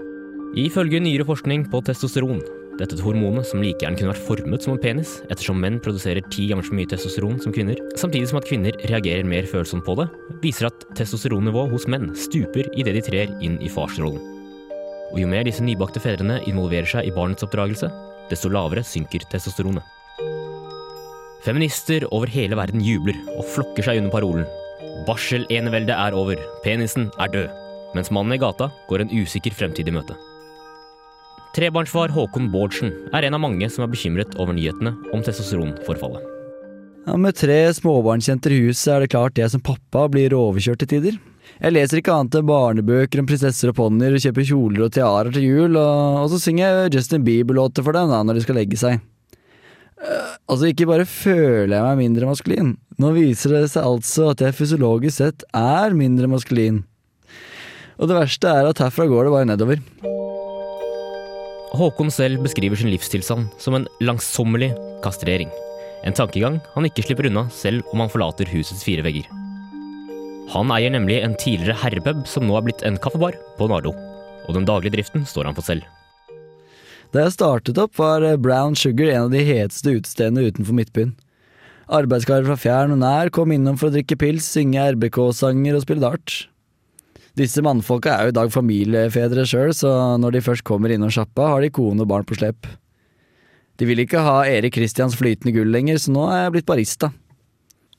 [0.60, 2.42] Ifølge nyere forskning på testosteron,
[2.76, 6.50] dette hormonet som like gjerne kunne vært formet som en penis, ettersom menn produserer ti
[6.50, 10.10] ganger så mye testosteron som kvinner, samtidig som at kvinner reagerer mer følsomt på det,
[10.44, 14.20] viser at testosteronnivået hos menn stuper idet de trer inn i farsrollen.
[15.14, 17.88] Og jo mer disse nybakte fedrene involverer seg i barnets oppdragelse,
[18.28, 19.96] desto lavere synker testosteronet.
[21.44, 24.48] Feminister over hele verden jubler og flokker seg under parolen
[25.06, 27.54] Barsel-eneveldet er over, penisen er død,
[27.96, 30.16] mens mannen i gata går en usikker fremtid i møte.
[31.56, 36.26] Trebarnsfar Håkon Bårdsen er en av mange som er bekymret over nyhetene om testosteronforfallet.
[37.08, 40.92] Ja, Med tre småbarnsjenter i huset er det klart jeg som pappa blir overkjørt til
[40.92, 41.16] tider.
[41.56, 45.48] Jeg leser ikke annet enn barnebøker om prinsesser og ponnier kjøper kjoler og tiarer til
[45.48, 48.78] jul, og, og så synger jeg Justin Bieber-låter for dem da når de skal legge
[48.78, 49.00] seg.
[50.00, 54.56] Altså, ikke bare føler jeg meg mindre maskulin, nå viser det seg altså at jeg
[54.56, 56.82] fysiologisk sett er mindre maskulin.
[58.00, 59.82] Og det verste er at herfra går det bare nedover.
[61.76, 64.72] Håkon selv beskriver sin livstilstand som en langsommelig
[65.04, 65.52] kastrering.
[66.08, 69.28] En tankegang han ikke slipper unna selv om han forlater husets fire vegger.
[70.50, 73.92] Han eier nemlig en tidligere herrepub som nå er blitt en kaffebar på Nardo.
[74.48, 75.84] Og den daglige driften står han for selv.
[77.10, 81.16] Da jeg startet opp, var Brown Sugar en av de heteste utestedene utenfor Midtbyen.
[81.90, 86.04] Arbeidskarer fra fjern og nær kom innom for å drikke pils, synge RBK-sanger og spille
[86.04, 86.36] dart.
[87.38, 89.90] Disse mannfolka er jo i dag familiefedre sjøl, så
[90.22, 92.68] når de først kommer innom sjappa, har de kone og barn på slep.
[93.80, 97.10] De vil ikke ha Erik Kristians flytende gull lenger, så nå er jeg blitt barista.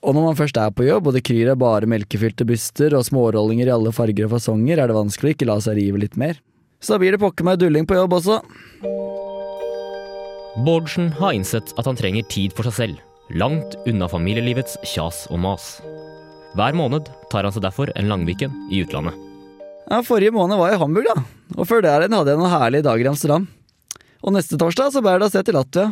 [0.01, 3.03] Og når man først er på jobb, og det kryr av bare melkefylte byster og
[3.09, 6.15] smårollinger i alle farger og fasonger, er det vanskelig å ikke la seg rive litt
[6.21, 6.39] mer.
[6.81, 8.39] Så da blir det pokker meg dulling på jobb også.
[10.65, 13.01] Bårdsen har innsett at han trenger tid for seg selv,
[13.37, 15.77] langt unna familielivets kjas og mas.
[16.57, 19.15] Hver måned tar han seg derfor en langviken i utlandet.
[19.87, 21.23] Ja, Forrige måned var jeg i Hamburg, da.
[21.57, 23.47] Og før det igjen hadde jeg noen herlige dager i Amsterdam.
[24.21, 25.87] Og neste torsdag så bærer det av sted til Latvia.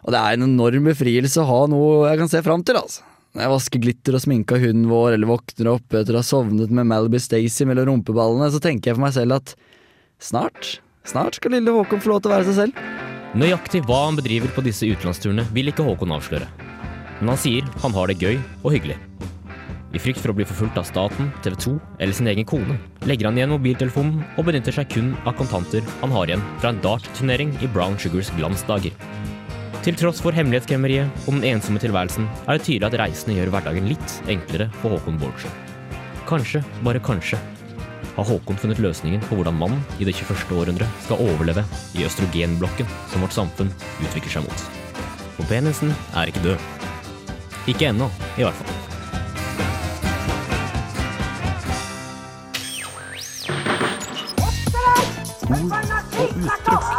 [0.00, 3.04] Og det er en enorm befrielse å ha noe jeg kan se fram til, altså.
[3.30, 6.72] Når jeg vasker glitter og sminker hunden vår, eller våkner opp etter å ha sovnet
[6.74, 9.52] med Malibu Stacey mellom rumpeballene, så tenker jeg for meg selv at
[10.20, 10.78] snart,
[11.08, 12.80] snart skal lille Håkon få lov til å være seg selv.
[13.40, 16.48] Nøyaktig hva han bedriver på disse utenlandsturene, vil ikke Håkon avsløre.
[17.20, 18.98] Men han sier han har det gøy og hyggelig.
[19.90, 22.76] I frykt for å bli forfulgt av staten, TV 2 eller sin egen kone,
[23.10, 26.78] legger han igjen mobiltelefonen og benytter seg kun av kontanter han har igjen fra en
[26.84, 28.94] dartturnering i Brown Sugars glansdager.
[29.80, 33.88] Til tross for hemmelighetskremmeriet og den ensomme tilværelsen, er det tydelig at reisene gjør hverdagen
[33.90, 35.54] litt enklere for Håkon Bårdsen.
[36.28, 37.40] Kanskje, bare kanskje,
[38.16, 40.52] har Håkon funnet løsningen på hvordan mannen i det 21.
[40.56, 41.64] århundre skal overleve
[41.96, 44.68] i østrogenblokken som vårt samfunn utvikler seg mot.
[45.40, 46.68] Og penisen er ikke død.
[47.70, 48.76] Ikke ennå, i hvert fall.
[55.50, 55.74] Ord
[56.20, 56.90] og uttrykk.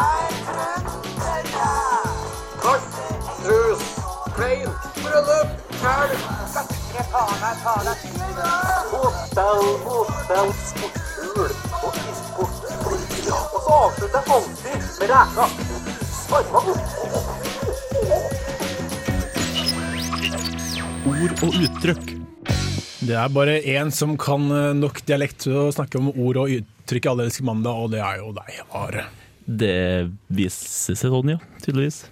[23.01, 26.53] Det er bare én som kan eh, nok dialekt til å snakke om ord og
[26.59, 29.07] uttrykk i Allelske mandag, og det er jo deg, Are.
[29.45, 29.73] Det
[30.29, 31.39] viser seg sånn, ja.
[31.65, 32.03] Tydeligvis.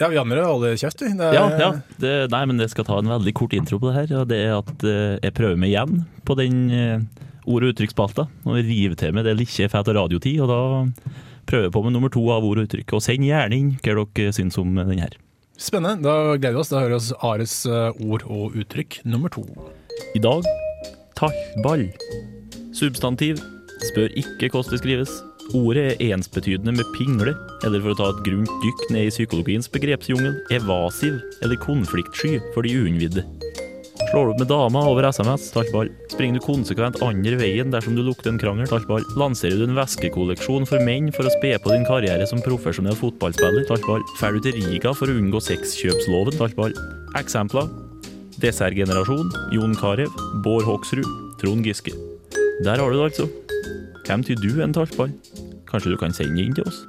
[0.00, 1.12] Ja, vi andre holder kjeft, vi.
[1.16, 1.70] Er- Ja, ja.
[2.02, 4.16] Det, nei, men jeg skal ta en veldig kort intro på det her.
[4.20, 6.98] Og det er at eh, jeg prøver meg igjen på den eh,
[7.46, 8.26] ord- og uttrykksspalta.
[8.44, 10.40] Og river til med det lille får etter radiotid.
[10.44, 10.60] Og da
[11.48, 12.96] prøver jeg på med nummer to av ord og uttrykk.
[12.96, 15.16] Og send gjerne inn hva dere syns om den her.
[15.54, 16.02] Spennende.
[16.02, 16.72] Da gleder vi oss.
[16.72, 19.44] Da hører vi oss Ares eh, ord og uttrykk nummer to.
[20.14, 20.46] I dag
[21.18, 21.86] tallball.
[22.74, 23.38] Substantiv.
[23.90, 25.14] Spør ikke hvordan det skrives.
[25.54, 27.34] Ordet er ensbetydende med pingle,
[27.66, 32.64] eller for å ta et grunt dykk ned i psykologiens begrepsjungel, evasiv eller konfliktsky for
[32.64, 33.26] de uinnvidde.
[33.94, 35.88] Slår du opp med dama over SMS, tallball.
[36.10, 39.06] Springer du konsekvent andre veien dersom du lukter en krangel, tallball.
[39.18, 43.66] Lanserer du en veskekolleksjon for menn for å spe på din karriere som profesjonell fotballspiller,
[43.70, 44.02] tallball.
[44.18, 46.74] Drar du til Riga for å unngå sexkjøpsloven, tallball.
[47.20, 47.70] Eksempler.
[48.42, 50.10] Dessertgenerasjon, Jon Carew,
[50.42, 51.06] Bård Hoksrud,
[51.42, 51.94] Trond Giske.
[52.66, 53.30] Der har du det altså.
[54.04, 55.14] Hvem tyr du en tallball?
[55.70, 56.82] Kanskje du kan sende inn til oss?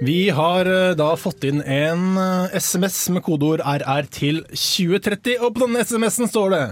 [0.00, 5.52] Vi har eh, da fått inn en eh, SMS med kodeord RR til 2030, og
[5.52, 6.62] på denne SMS-en står det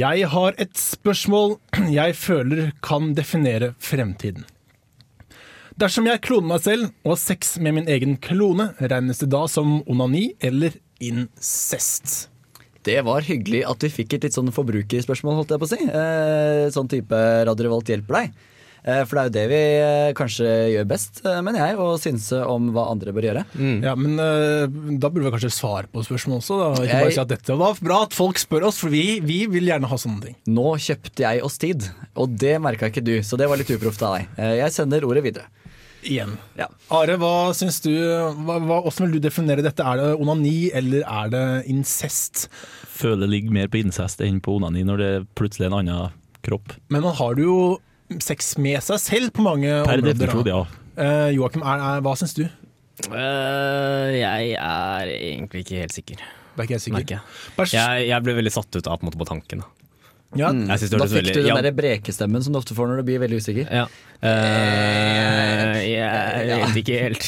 [0.00, 1.60] Jeg har et spørsmål
[2.00, 4.48] jeg føler kan definere fremtiden.
[5.78, 9.46] Dersom jeg kloner meg selv og har sex med min egen klone, regnes det da
[9.46, 12.26] som onani eller incest?
[12.82, 15.84] Det var hyggelig at vi fikk et litt sånn forbrukerspørsmål, holdt jeg på å si.
[15.86, 18.40] Eh, sånn type Radio Revolt hjelper deg.
[18.84, 21.88] Eh, for det er jo det vi eh, kanskje gjør best, eh, mener jeg, å
[22.00, 23.44] synse om hva andre bør gjøre.
[23.84, 24.16] Ja, men
[25.00, 26.58] Da burde vi kanskje svare på spørsmålet også.
[26.60, 26.68] Da.
[26.84, 29.44] Ikke bare Jeg- si at dette var bra at folk spør oss, for vi, vi
[29.46, 30.36] vil gjerne ha sånne ting.
[30.48, 34.02] Nå kjøpte jeg oss tid, og det merka ikke du, så det var litt uproft
[34.02, 34.28] av deg.
[34.60, 35.46] Jeg sender ordet videre.
[36.00, 36.38] Igjen.
[36.56, 36.66] Ja.
[36.96, 39.84] Are, hva syns du hva, hva, Hvordan vil du definere dette?
[39.84, 42.46] Er det onani, eller er det incest?
[42.88, 45.78] Føler det ligger mer på incest enn på onani når det er plutselig er en
[45.82, 46.10] annen
[46.46, 46.72] kropp.
[46.88, 47.78] Men man har jo
[48.18, 50.14] sex med seg selv på mange Per områder.
[50.18, 50.60] definisjon, ja.
[51.00, 52.44] Uh, Joakim, er, er, hva syns du?
[53.08, 56.16] Uh, jeg er egentlig ikke helt sikker.
[56.20, 57.04] Det er ikke helt sikker.
[57.14, 57.68] Jeg.
[57.72, 59.62] Jeg, jeg ble veldig satt ut av på, måte, på tanken.
[59.62, 59.70] Da.
[60.38, 61.60] Ja, Jeg Da fikk veldig- du den ja.
[61.64, 63.70] der brekestemmen som du ofte får når du blir veldig usikker.
[63.72, 63.86] Ja.
[64.20, 67.24] Uh, jeg vet ikke helt.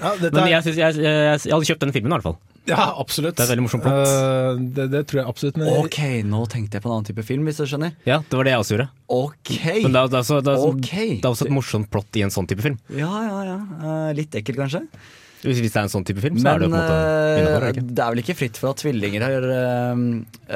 [0.00, 2.38] ja, Men jeg, synes, jeg, jeg, jeg hadde kjøpt den filmen, i hvert fall.
[2.70, 3.36] Ja, absolutt.
[3.38, 4.08] Det er veldig morsomt plott.
[4.08, 5.60] Uh, det, det tror jeg absolutt.
[5.60, 7.94] Men Ok, nå tenkte jeg på en annen type film, hvis du skjønner.
[8.08, 8.88] Ja, det var det jeg også gjorde.
[9.18, 9.54] Ok.
[9.84, 11.14] Men det er, det er, også, det er, okay.
[11.16, 12.76] det er også et morsomt plott i en sånn type film.
[12.92, 13.62] Ja, ja, ja.
[13.80, 14.84] Uh, litt ekkelt, kanskje.
[15.38, 16.94] Hvis, hvis det er en sånn type film, så er det på en måte
[17.38, 17.62] innenfor.
[17.62, 17.84] det eh, ikke?
[17.94, 20.00] det er vel ikke fritt for at tvillinger har eh,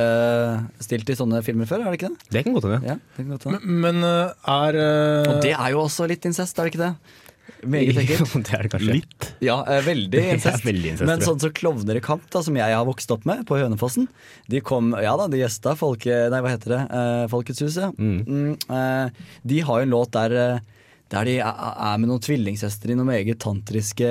[0.02, 2.30] eh, stilt i sånne filmer før, er det ikke det?
[2.34, 2.80] Det kan godt hende.
[2.90, 3.60] Ja, det kan godt hende.
[3.62, 7.20] men, men er eh, Og det er jo også litt incest, er det ikke det?
[7.62, 8.32] Meget ekkelt.
[8.48, 8.96] Det er det kanskje.
[8.98, 9.26] Litt.
[9.44, 10.64] Ja, eh, veldig er incest.
[10.66, 13.44] veldig incest, Men sånn som Klovner i kamp, da, som jeg har vokst opp med
[13.48, 14.08] på Hønefossen
[14.50, 16.80] De kom, ja da, de gjesta folke, nei, hva heter det?
[16.98, 17.92] Eh, Folkets hus, ja.
[17.94, 20.36] Mm, eh, de har jo en låt der,
[21.14, 24.10] der de er, med noen tvillingsøstre i noen meget tantriske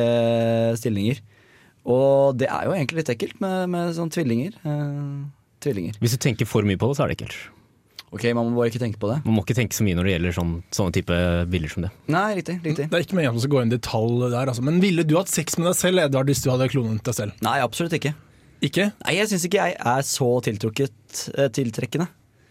[0.80, 1.20] stillinger.
[1.92, 4.58] Og det er jo egentlig litt ekkelt med, med sånne tvillinger.
[4.64, 5.24] Eh,
[5.66, 5.98] tvillinger.
[6.02, 7.40] Hvis du tenker for mye på det, så er det ekkelt.
[8.12, 9.22] Ok, man må bare ikke tenke på det.
[9.24, 11.18] Man må ikke tenke så mye når det gjelder sånn, sånne type
[11.52, 11.92] bilder som det.
[12.12, 12.58] Nei, riktig.
[12.66, 12.90] riktig.
[12.92, 14.64] Det er ikke meningen å gå inn i detalj der, altså.
[14.68, 17.38] Men ville du hatt sex med deg selv, Edvard, hvis du hadde klonet deg selv?
[17.46, 18.12] Nei, absolutt ikke.
[18.62, 18.90] Ikke?
[19.06, 22.10] Nei, Jeg syns ikke jeg er så tiltrukket eh, tiltrekkende.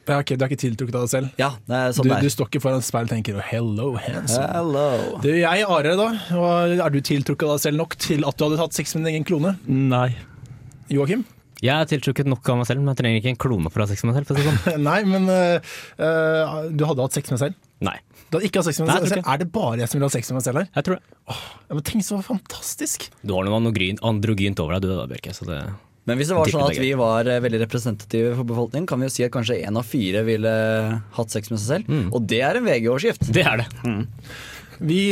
[0.08, 1.28] Ja, ok, Du er ikke tiltrukket av deg selv?
[1.38, 2.24] Ja, det er sånn Du, det er.
[2.24, 4.48] du står ikke foran speilet og tenker 'hello, handsome'.
[4.56, 5.20] Hello.
[5.22, 6.08] Du, jeg, Are, da.
[6.88, 9.20] Er du tiltrukket av deg selv nok til at du hadde tatt sex med din
[9.20, 9.58] egen klone?
[9.68, 10.16] Nei.
[10.90, 11.22] Joakim?
[11.60, 13.86] Jeg er tiltrukket nok av meg selv, men jeg trenger ikke en klone for å
[13.86, 14.30] ha sex med meg selv.
[14.30, 14.84] For å si sånn.
[14.88, 17.58] Nei, men øh, du hadde hatt sex med deg selv?
[17.84, 17.96] Nei,
[18.28, 19.28] Du hadde ikke hatt sex med deg selv?
[19.28, 20.70] Er det bare jeg som vil ha sex med meg selv her?
[20.76, 21.14] jeg tror det.
[21.30, 23.06] Ja, men Tenk så fantastisk!
[23.24, 25.36] Du har noe androgynt over deg, du da, Bjørke.
[25.36, 25.60] Så det
[26.08, 29.08] Men hvis det var sånn at vi var eh, veldig representative for befolkningen, kan vi
[29.08, 30.54] jo si at kanskje én av fire ville
[31.18, 31.92] hatt sex med seg selv.
[31.92, 32.08] Mm.
[32.16, 33.28] Og det er en VG-overskrift.
[33.36, 33.68] Det er det.
[34.80, 35.02] Vi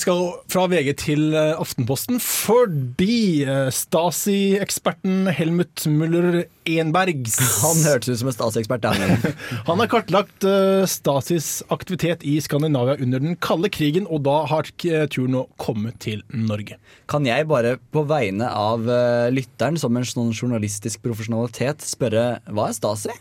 [0.00, 8.30] skal fra VG til eh, Aftenposten fordi eh, Stasi-eksperten Helmut Müller-Enbergs Han hørtes ut som
[8.30, 8.86] en Stasi-ekspert.
[9.68, 14.70] Han har kartlagt eh, Stasis aktivitet i Skandinavia under den kalde krigen, og da har
[14.80, 16.78] turen nå kommet til Norge.
[17.12, 22.70] Kan jeg bare på vegne av eh, lytteren, som en sånn journalistisk profesjonalitet, spørre hva
[22.70, 23.12] er Stasi?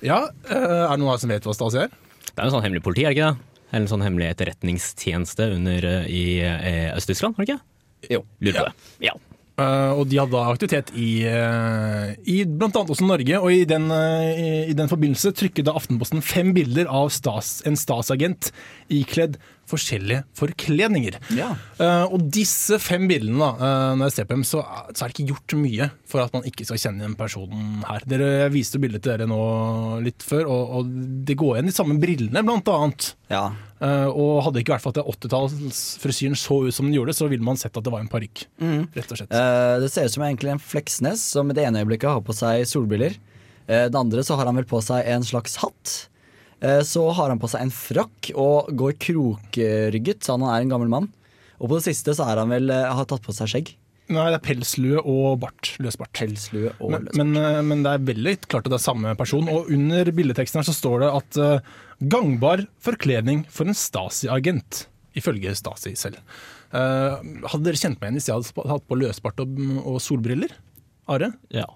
[0.00, 1.92] Ja, eh, Er det noen her som vet hva Stasi er?
[2.28, 3.47] Det er en sånn hemmelig politi, er det ikke det?
[3.70, 8.14] Eller en sånn hemmelig etterretningstjeneste under, eh, i eh, Øst-Tyskland, har det ikke?
[8.16, 8.22] Jo.
[8.40, 8.92] Lurer på det.
[9.10, 9.16] Ja.
[9.58, 12.68] Uh, og de hadde da aktivitet i, uh, i bl.a.
[12.70, 16.86] også Norge, og i den, uh, i, i den forbindelse trykket da Aftenposten fem bilder
[16.86, 18.52] av stas, en Stas-agent
[18.86, 19.34] ikledd
[19.68, 21.18] forskjellige forkledninger.
[21.36, 21.52] Ja.
[21.78, 25.10] Uh, og disse fem bildene, da, eh, når jeg ser på dem, så, så er
[25.10, 28.04] det ikke gjort mye for at man ikke skal kjenne igjen personen her.
[28.08, 29.38] Dere jeg viste bildet til dere nå
[30.04, 30.92] litt før, og, og
[31.28, 33.10] det går igjen de samme brillene, blant annet.
[33.32, 33.44] Ja.
[33.78, 37.30] Uh, og hadde det ikke vært for at 80-tallsfrisyren så ut som den gjorde, så
[37.30, 38.46] ville man sett at det var en parykk.
[38.96, 39.34] Rett og slett.
[39.84, 42.66] Det ser ut som egentlig en Fleksnes som i det ene øyeblikket har på seg
[42.68, 43.16] solbriller.
[43.68, 45.98] Det andre så har han vel på seg en slags hatt.
[46.60, 50.72] Eh, så har han på seg en frakk og går krokrygget, så han er en
[50.72, 51.10] gammel mann.
[51.58, 53.74] Og på det siste så er han vel, eh, har tatt på seg skjegg.
[54.08, 55.74] Nei, det er pelslue og bart.
[55.84, 56.14] Løsbart.
[56.16, 59.48] Pelslue og Men, men, eh, men det er veldig klart at det er samme person.
[59.52, 64.86] Og under bildeteksten her så står det at uh, gangbar forkledning for en Stasi-agent,
[65.18, 66.16] ifølge Stasi selv.
[66.72, 70.56] Uh, hadde dere kjent meg igjen hvis jeg hadde hatt på løsbart og, og solbriller?
[71.08, 71.30] Are?
[71.52, 71.68] Ja,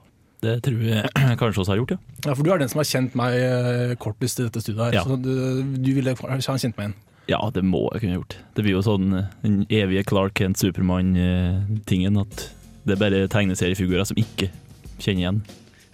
[0.43, 2.01] det tror jeg kanskje også har gjort, ja.
[2.27, 4.99] Ja, for du er den som har kjent meg eh, kortest i dette studioet her.
[5.01, 5.05] Ja.
[5.07, 6.97] Så du, du ville ha kjent meg igjen.
[7.31, 8.37] Ja, det må jeg kunne gjort.
[8.57, 12.49] Det blir jo sånn eh, den evige Clark Kent Supermann-tingen at
[12.83, 14.51] det er bare tegneseriefigurer som ikke
[14.99, 15.41] kjenner igjen.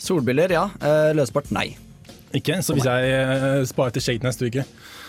[0.00, 0.64] Solbriller, ja.
[0.80, 1.70] Eh, løsbart, nei.
[2.36, 2.62] Ikke?
[2.64, 4.64] Så hvis jeg sparer til shade neste uke,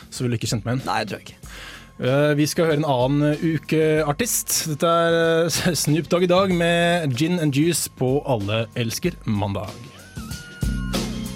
[0.10, 0.88] så vil du ikke kjent meg igjen.
[0.88, 1.54] Nei, det tror jeg ikke.
[2.00, 4.54] Eh, Vi skal høre en annen ukeartist.
[4.72, 9.70] Dette er eh, Snoop Dogg i dag med Gin and Juice på Alle elsker mandag.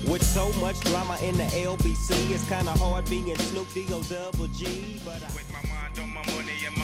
[0.07, 4.63] With so much drama in the LBC, it's kinda hard being Snoop D-O double G.
[5.05, 5.29] But I...
[5.35, 6.82] With my mind on my money and my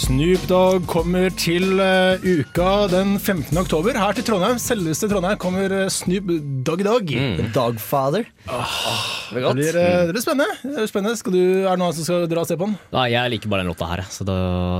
[0.00, 3.52] Snoop Dogg kommer til uh, uka den 15.
[3.60, 3.96] oktober.
[4.00, 6.30] Her til Trondheim, selveste Trondheim, kommer eh, Snoop
[6.64, 7.10] Dogg i dag.
[7.36, 8.24] The Dogfather.
[8.46, 10.56] det Det blir eh, det blir spennende.
[10.62, 11.18] Det blir spennende.
[11.20, 12.78] Skal du, er det noen som skal dra og se på den?
[12.96, 14.38] Nei, jeg liker bare den låta her, så da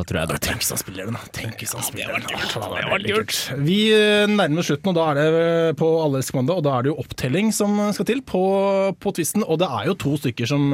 [0.08, 1.32] tror jeg det Tenk hvis han spiller den, da.
[1.36, 2.26] Tenk hvis han spiller den.
[2.30, 3.42] Det hadde vært veldig kult.
[3.68, 3.78] Vi
[4.32, 6.98] nærmer oss slutten, og da er det på alles kommando, og da er det jo
[7.04, 8.42] opptelling som skal til på,
[8.96, 9.44] på tvisten.
[9.44, 10.70] Og det er jo to stykker som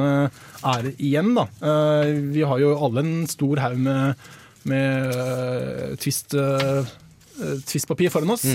[0.65, 1.47] er igjen, da.
[1.61, 4.27] Eh, Vi har jo alle en stor haug med,
[4.69, 6.37] med uh, twist...
[6.37, 6.85] uh,
[7.37, 8.47] Twist-papir foran oss.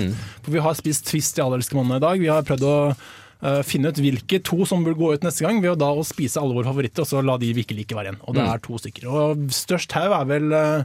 [0.43, 2.23] For vi har spist Twist i Allerske mandag i dag.
[2.25, 5.61] Vi har prøvd å uh, finne ut hvilke to som burde gå ut neste gang,
[5.63, 8.01] ved å da å spise alle våre favoritter, og så la de vi ikke liker
[8.01, 8.19] være igjen.
[8.27, 9.07] Og det er to stykker.
[9.07, 10.83] Og størst haug er vel uh,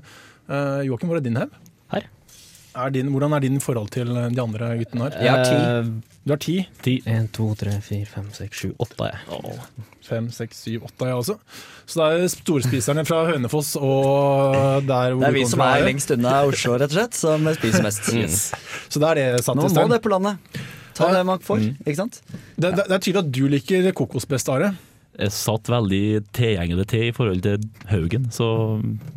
[0.86, 1.58] Joakim, hvor er din haug?
[2.78, 5.18] Er din, hvordan er din forhold til eh, de andre guttene her?
[5.26, 5.58] Jeg har ti.
[5.58, 6.58] Eh, Du har ti.
[7.08, 9.08] En, to, tre, fire, fem, seks, sju, åtte.
[9.08, 9.86] er jeg.
[10.08, 11.36] Fem, seks, syv, åtte, jeg også.
[11.88, 16.12] Så det er storspiserne fra Hønefoss og der hvor Det er vi som er lengst
[16.16, 18.12] unna Oslo, rett og slett, som spiser mest.
[18.92, 20.60] Så det er det satt Nå må det på landet.
[20.98, 22.20] Ta det man får, ikke sant?
[22.58, 24.74] Det, det, det er tydelig at du liker kokos best, Are.
[25.18, 26.00] Jeg satt veldig
[26.38, 28.48] tilgjengelig til i forhold til Haugen, så,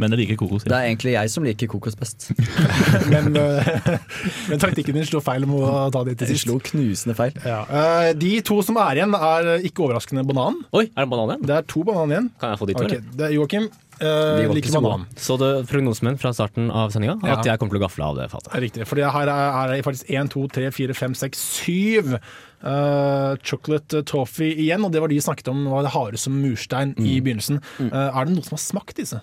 [0.01, 0.65] men jeg liker kokos.
[0.65, 2.31] Det er egentlig jeg som liker kokos best.
[3.13, 3.69] Men, eh,
[4.49, 6.47] men taktikken din slo feil om å ta det til sist.
[6.47, 7.37] slo knusende feil.
[7.45, 7.61] Ja.
[7.69, 10.57] Eh, De to som er igjen, er ikke overraskende banan.
[10.73, 11.47] Oi, er det en banan igjen?
[11.51, 12.31] Det er to banan igjen.
[12.41, 12.89] Kan jeg få de to?
[12.89, 13.69] Ok, det er Joakim
[14.03, 15.07] uh, like banan.
[15.17, 17.39] Så det prognosen min fra starten av sendinga Ja.
[17.39, 18.53] at jeg kommer til å gafle av det fatet.
[18.57, 18.87] Er riktig.
[18.89, 19.31] For her er,
[19.63, 24.85] er det faktisk 1, 2, 3, 4, 5, 6, 7 uh, chocolate toffee igjen.
[24.85, 27.61] Og det var de snakket om var det harde som murstein i begynnelsen.
[27.81, 29.21] Uh, er det noen som har smakt disse?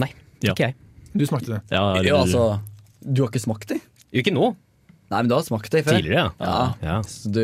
[0.00, 0.54] Nei, Ja.
[0.54, 0.76] ikke jeg.
[1.12, 1.60] Du smakte det.
[1.74, 2.06] Ja, det...
[2.06, 2.44] Jo, altså,
[3.02, 3.80] du har ikke smakt de?
[4.14, 4.52] Ikke nå.
[5.10, 5.98] Nei, men du har smakt det før.
[5.98, 6.46] Tidligere, ja.
[6.46, 6.66] Ja.
[6.86, 6.96] ja.
[7.02, 7.42] Så du,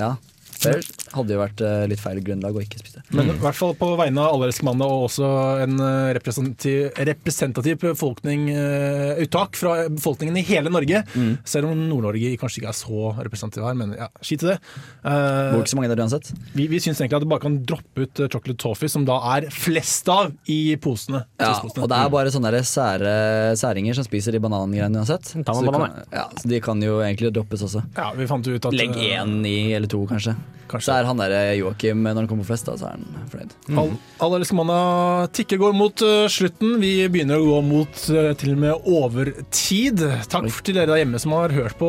[0.00, 0.14] ja.
[0.58, 0.80] Før
[1.14, 3.02] hadde jo vært eh, litt feil grunnlag å ikke spise.
[3.14, 5.28] Men i hvert fall på vegne av Alle mandag og også
[5.62, 11.04] en uh, representativ, representativ befolkning, uh, uttak fra befolkningen i hele Norge.
[11.48, 14.56] Selv om Nord-Norge kanskje ikke er så representativ her, men ja, skit i det.
[15.04, 16.32] Uh, Bor ikke så mange der uansett.
[16.56, 19.48] vi vi syns egentlig at du bare kan droppe ut chocolate toffee, som da er
[19.54, 21.22] flest av i posene.
[21.40, 23.14] Ja, og det er bare sånne sære,
[23.58, 25.32] særinger som spiser de banangreiene uansett.
[25.46, 27.84] Ta med Så banan, kan, ja, så de kan jo egentlig droppes også.
[27.96, 30.34] ja, vi fant ut at Legg én i, eller to kanskje.
[30.68, 30.90] Kanskje.
[30.90, 33.28] Så er han der eh, Joakim, når han kommer på fest, da, så er han
[33.32, 33.54] fornøyd.
[33.72, 33.94] Mm.
[34.24, 36.76] all mandag tikker går mot uh, slutten.
[36.82, 40.04] Vi begynner å gå mot uh, til og med overtid.
[40.28, 41.88] Takk til dere der hjemme som har hørt på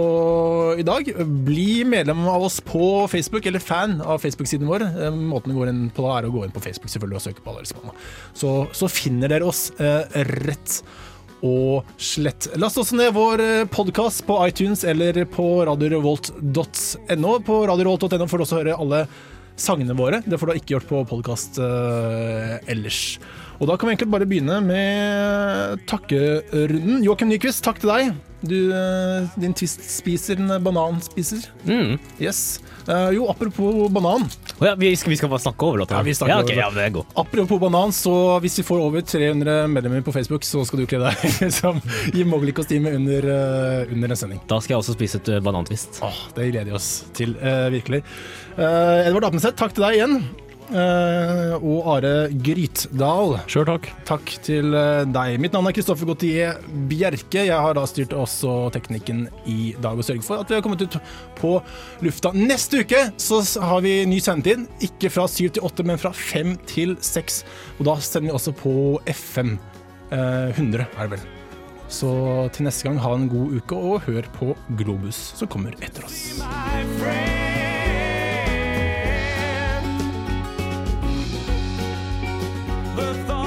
[0.80, 1.12] i dag.
[1.48, 4.88] Bli medlem av oss på Facebook, eller fan av Facebook-siden vår.
[5.18, 7.44] Måten det går inn på da er å gå inn på Facebook selvfølgelig og søke
[7.44, 7.94] på All elsker.
[8.38, 10.06] Så, så finner dere oss uh,
[10.48, 10.80] rett
[11.46, 12.50] og slett.
[12.60, 17.34] Last også ned vår podkast på iTunes eller på radiorevolt.no.
[17.46, 19.04] På radiorevolt.no får du også høre alle
[19.60, 20.22] sangene våre.
[20.26, 23.04] Det får du ikke gjort på podkast ellers.
[23.60, 27.04] Og da kan vi egentlig bare begynne med takkerunden.
[27.04, 28.18] Joakim Nyquist, takk til deg.
[28.40, 31.50] Du, eh, din twist-spiser, en bananspiser.
[31.68, 31.98] Mm.
[32.24, 32.62] Yes.
[32.88, 34.24] Uh, jo, apropos banan.
[34.58, 36.00] Oh, ja, vi, skal, vi skal bare snakke over låta?
[36.00, 36.88] Ja, vi snakker ja, over det.
[36.96, 37.04] ja.
[37.20, 41.04] Apropos banan, så hvis vi får over 300 medlemmer på Facebook, så skal du kle
[41.04, 41.84] deg som
[42.16, 44.42] i Mowgli-kostyme under, uh, under en sending.
[44.50, 46.00] Da skal jeg også spise et banantvist.
[46.08, 48.06] Åh, det gleder vi oss til, uh, virkelig.
[48.60, 50.16] Eh, Edvard Apenseth, takk til deg igjen.
[50.70, 52.12] Eh, og Are
[52.46, 53.40] Grytdal.
[53.50, 53.88] Sjøl takk.
[54.06, 55.38] Takk til eh, deg.
[55.42, 56.60] Mitt navn er Kristoffer Gautier
[56.92, 57.42] Bjerke.
[57.48, 60.86] Jeg har da styrt også teknikken i dag og sørget for at vi har kommet
[60.86, 61.00] ut
[61.40, 61.56] på
[62.06, 62.34] lufta.
[62.38, 64.68] Neste uke så har vi ny sendetid.
[64.86, 67.44] Ikke fra syv til åtte, men fra fem til seks.
[67.80, 68.74] Og da sender vi også på
[69.10, 69.58] FM.
[70.14, 71.28] Eh, 100 er det vel.
[71.90, 72.12] Så
[72.54, 76.38] til neste gang, ha en god uke, og hør på Globus, som kommer etter oss.
[76.38, 77.59] My.
[82.96, 83.39] the thought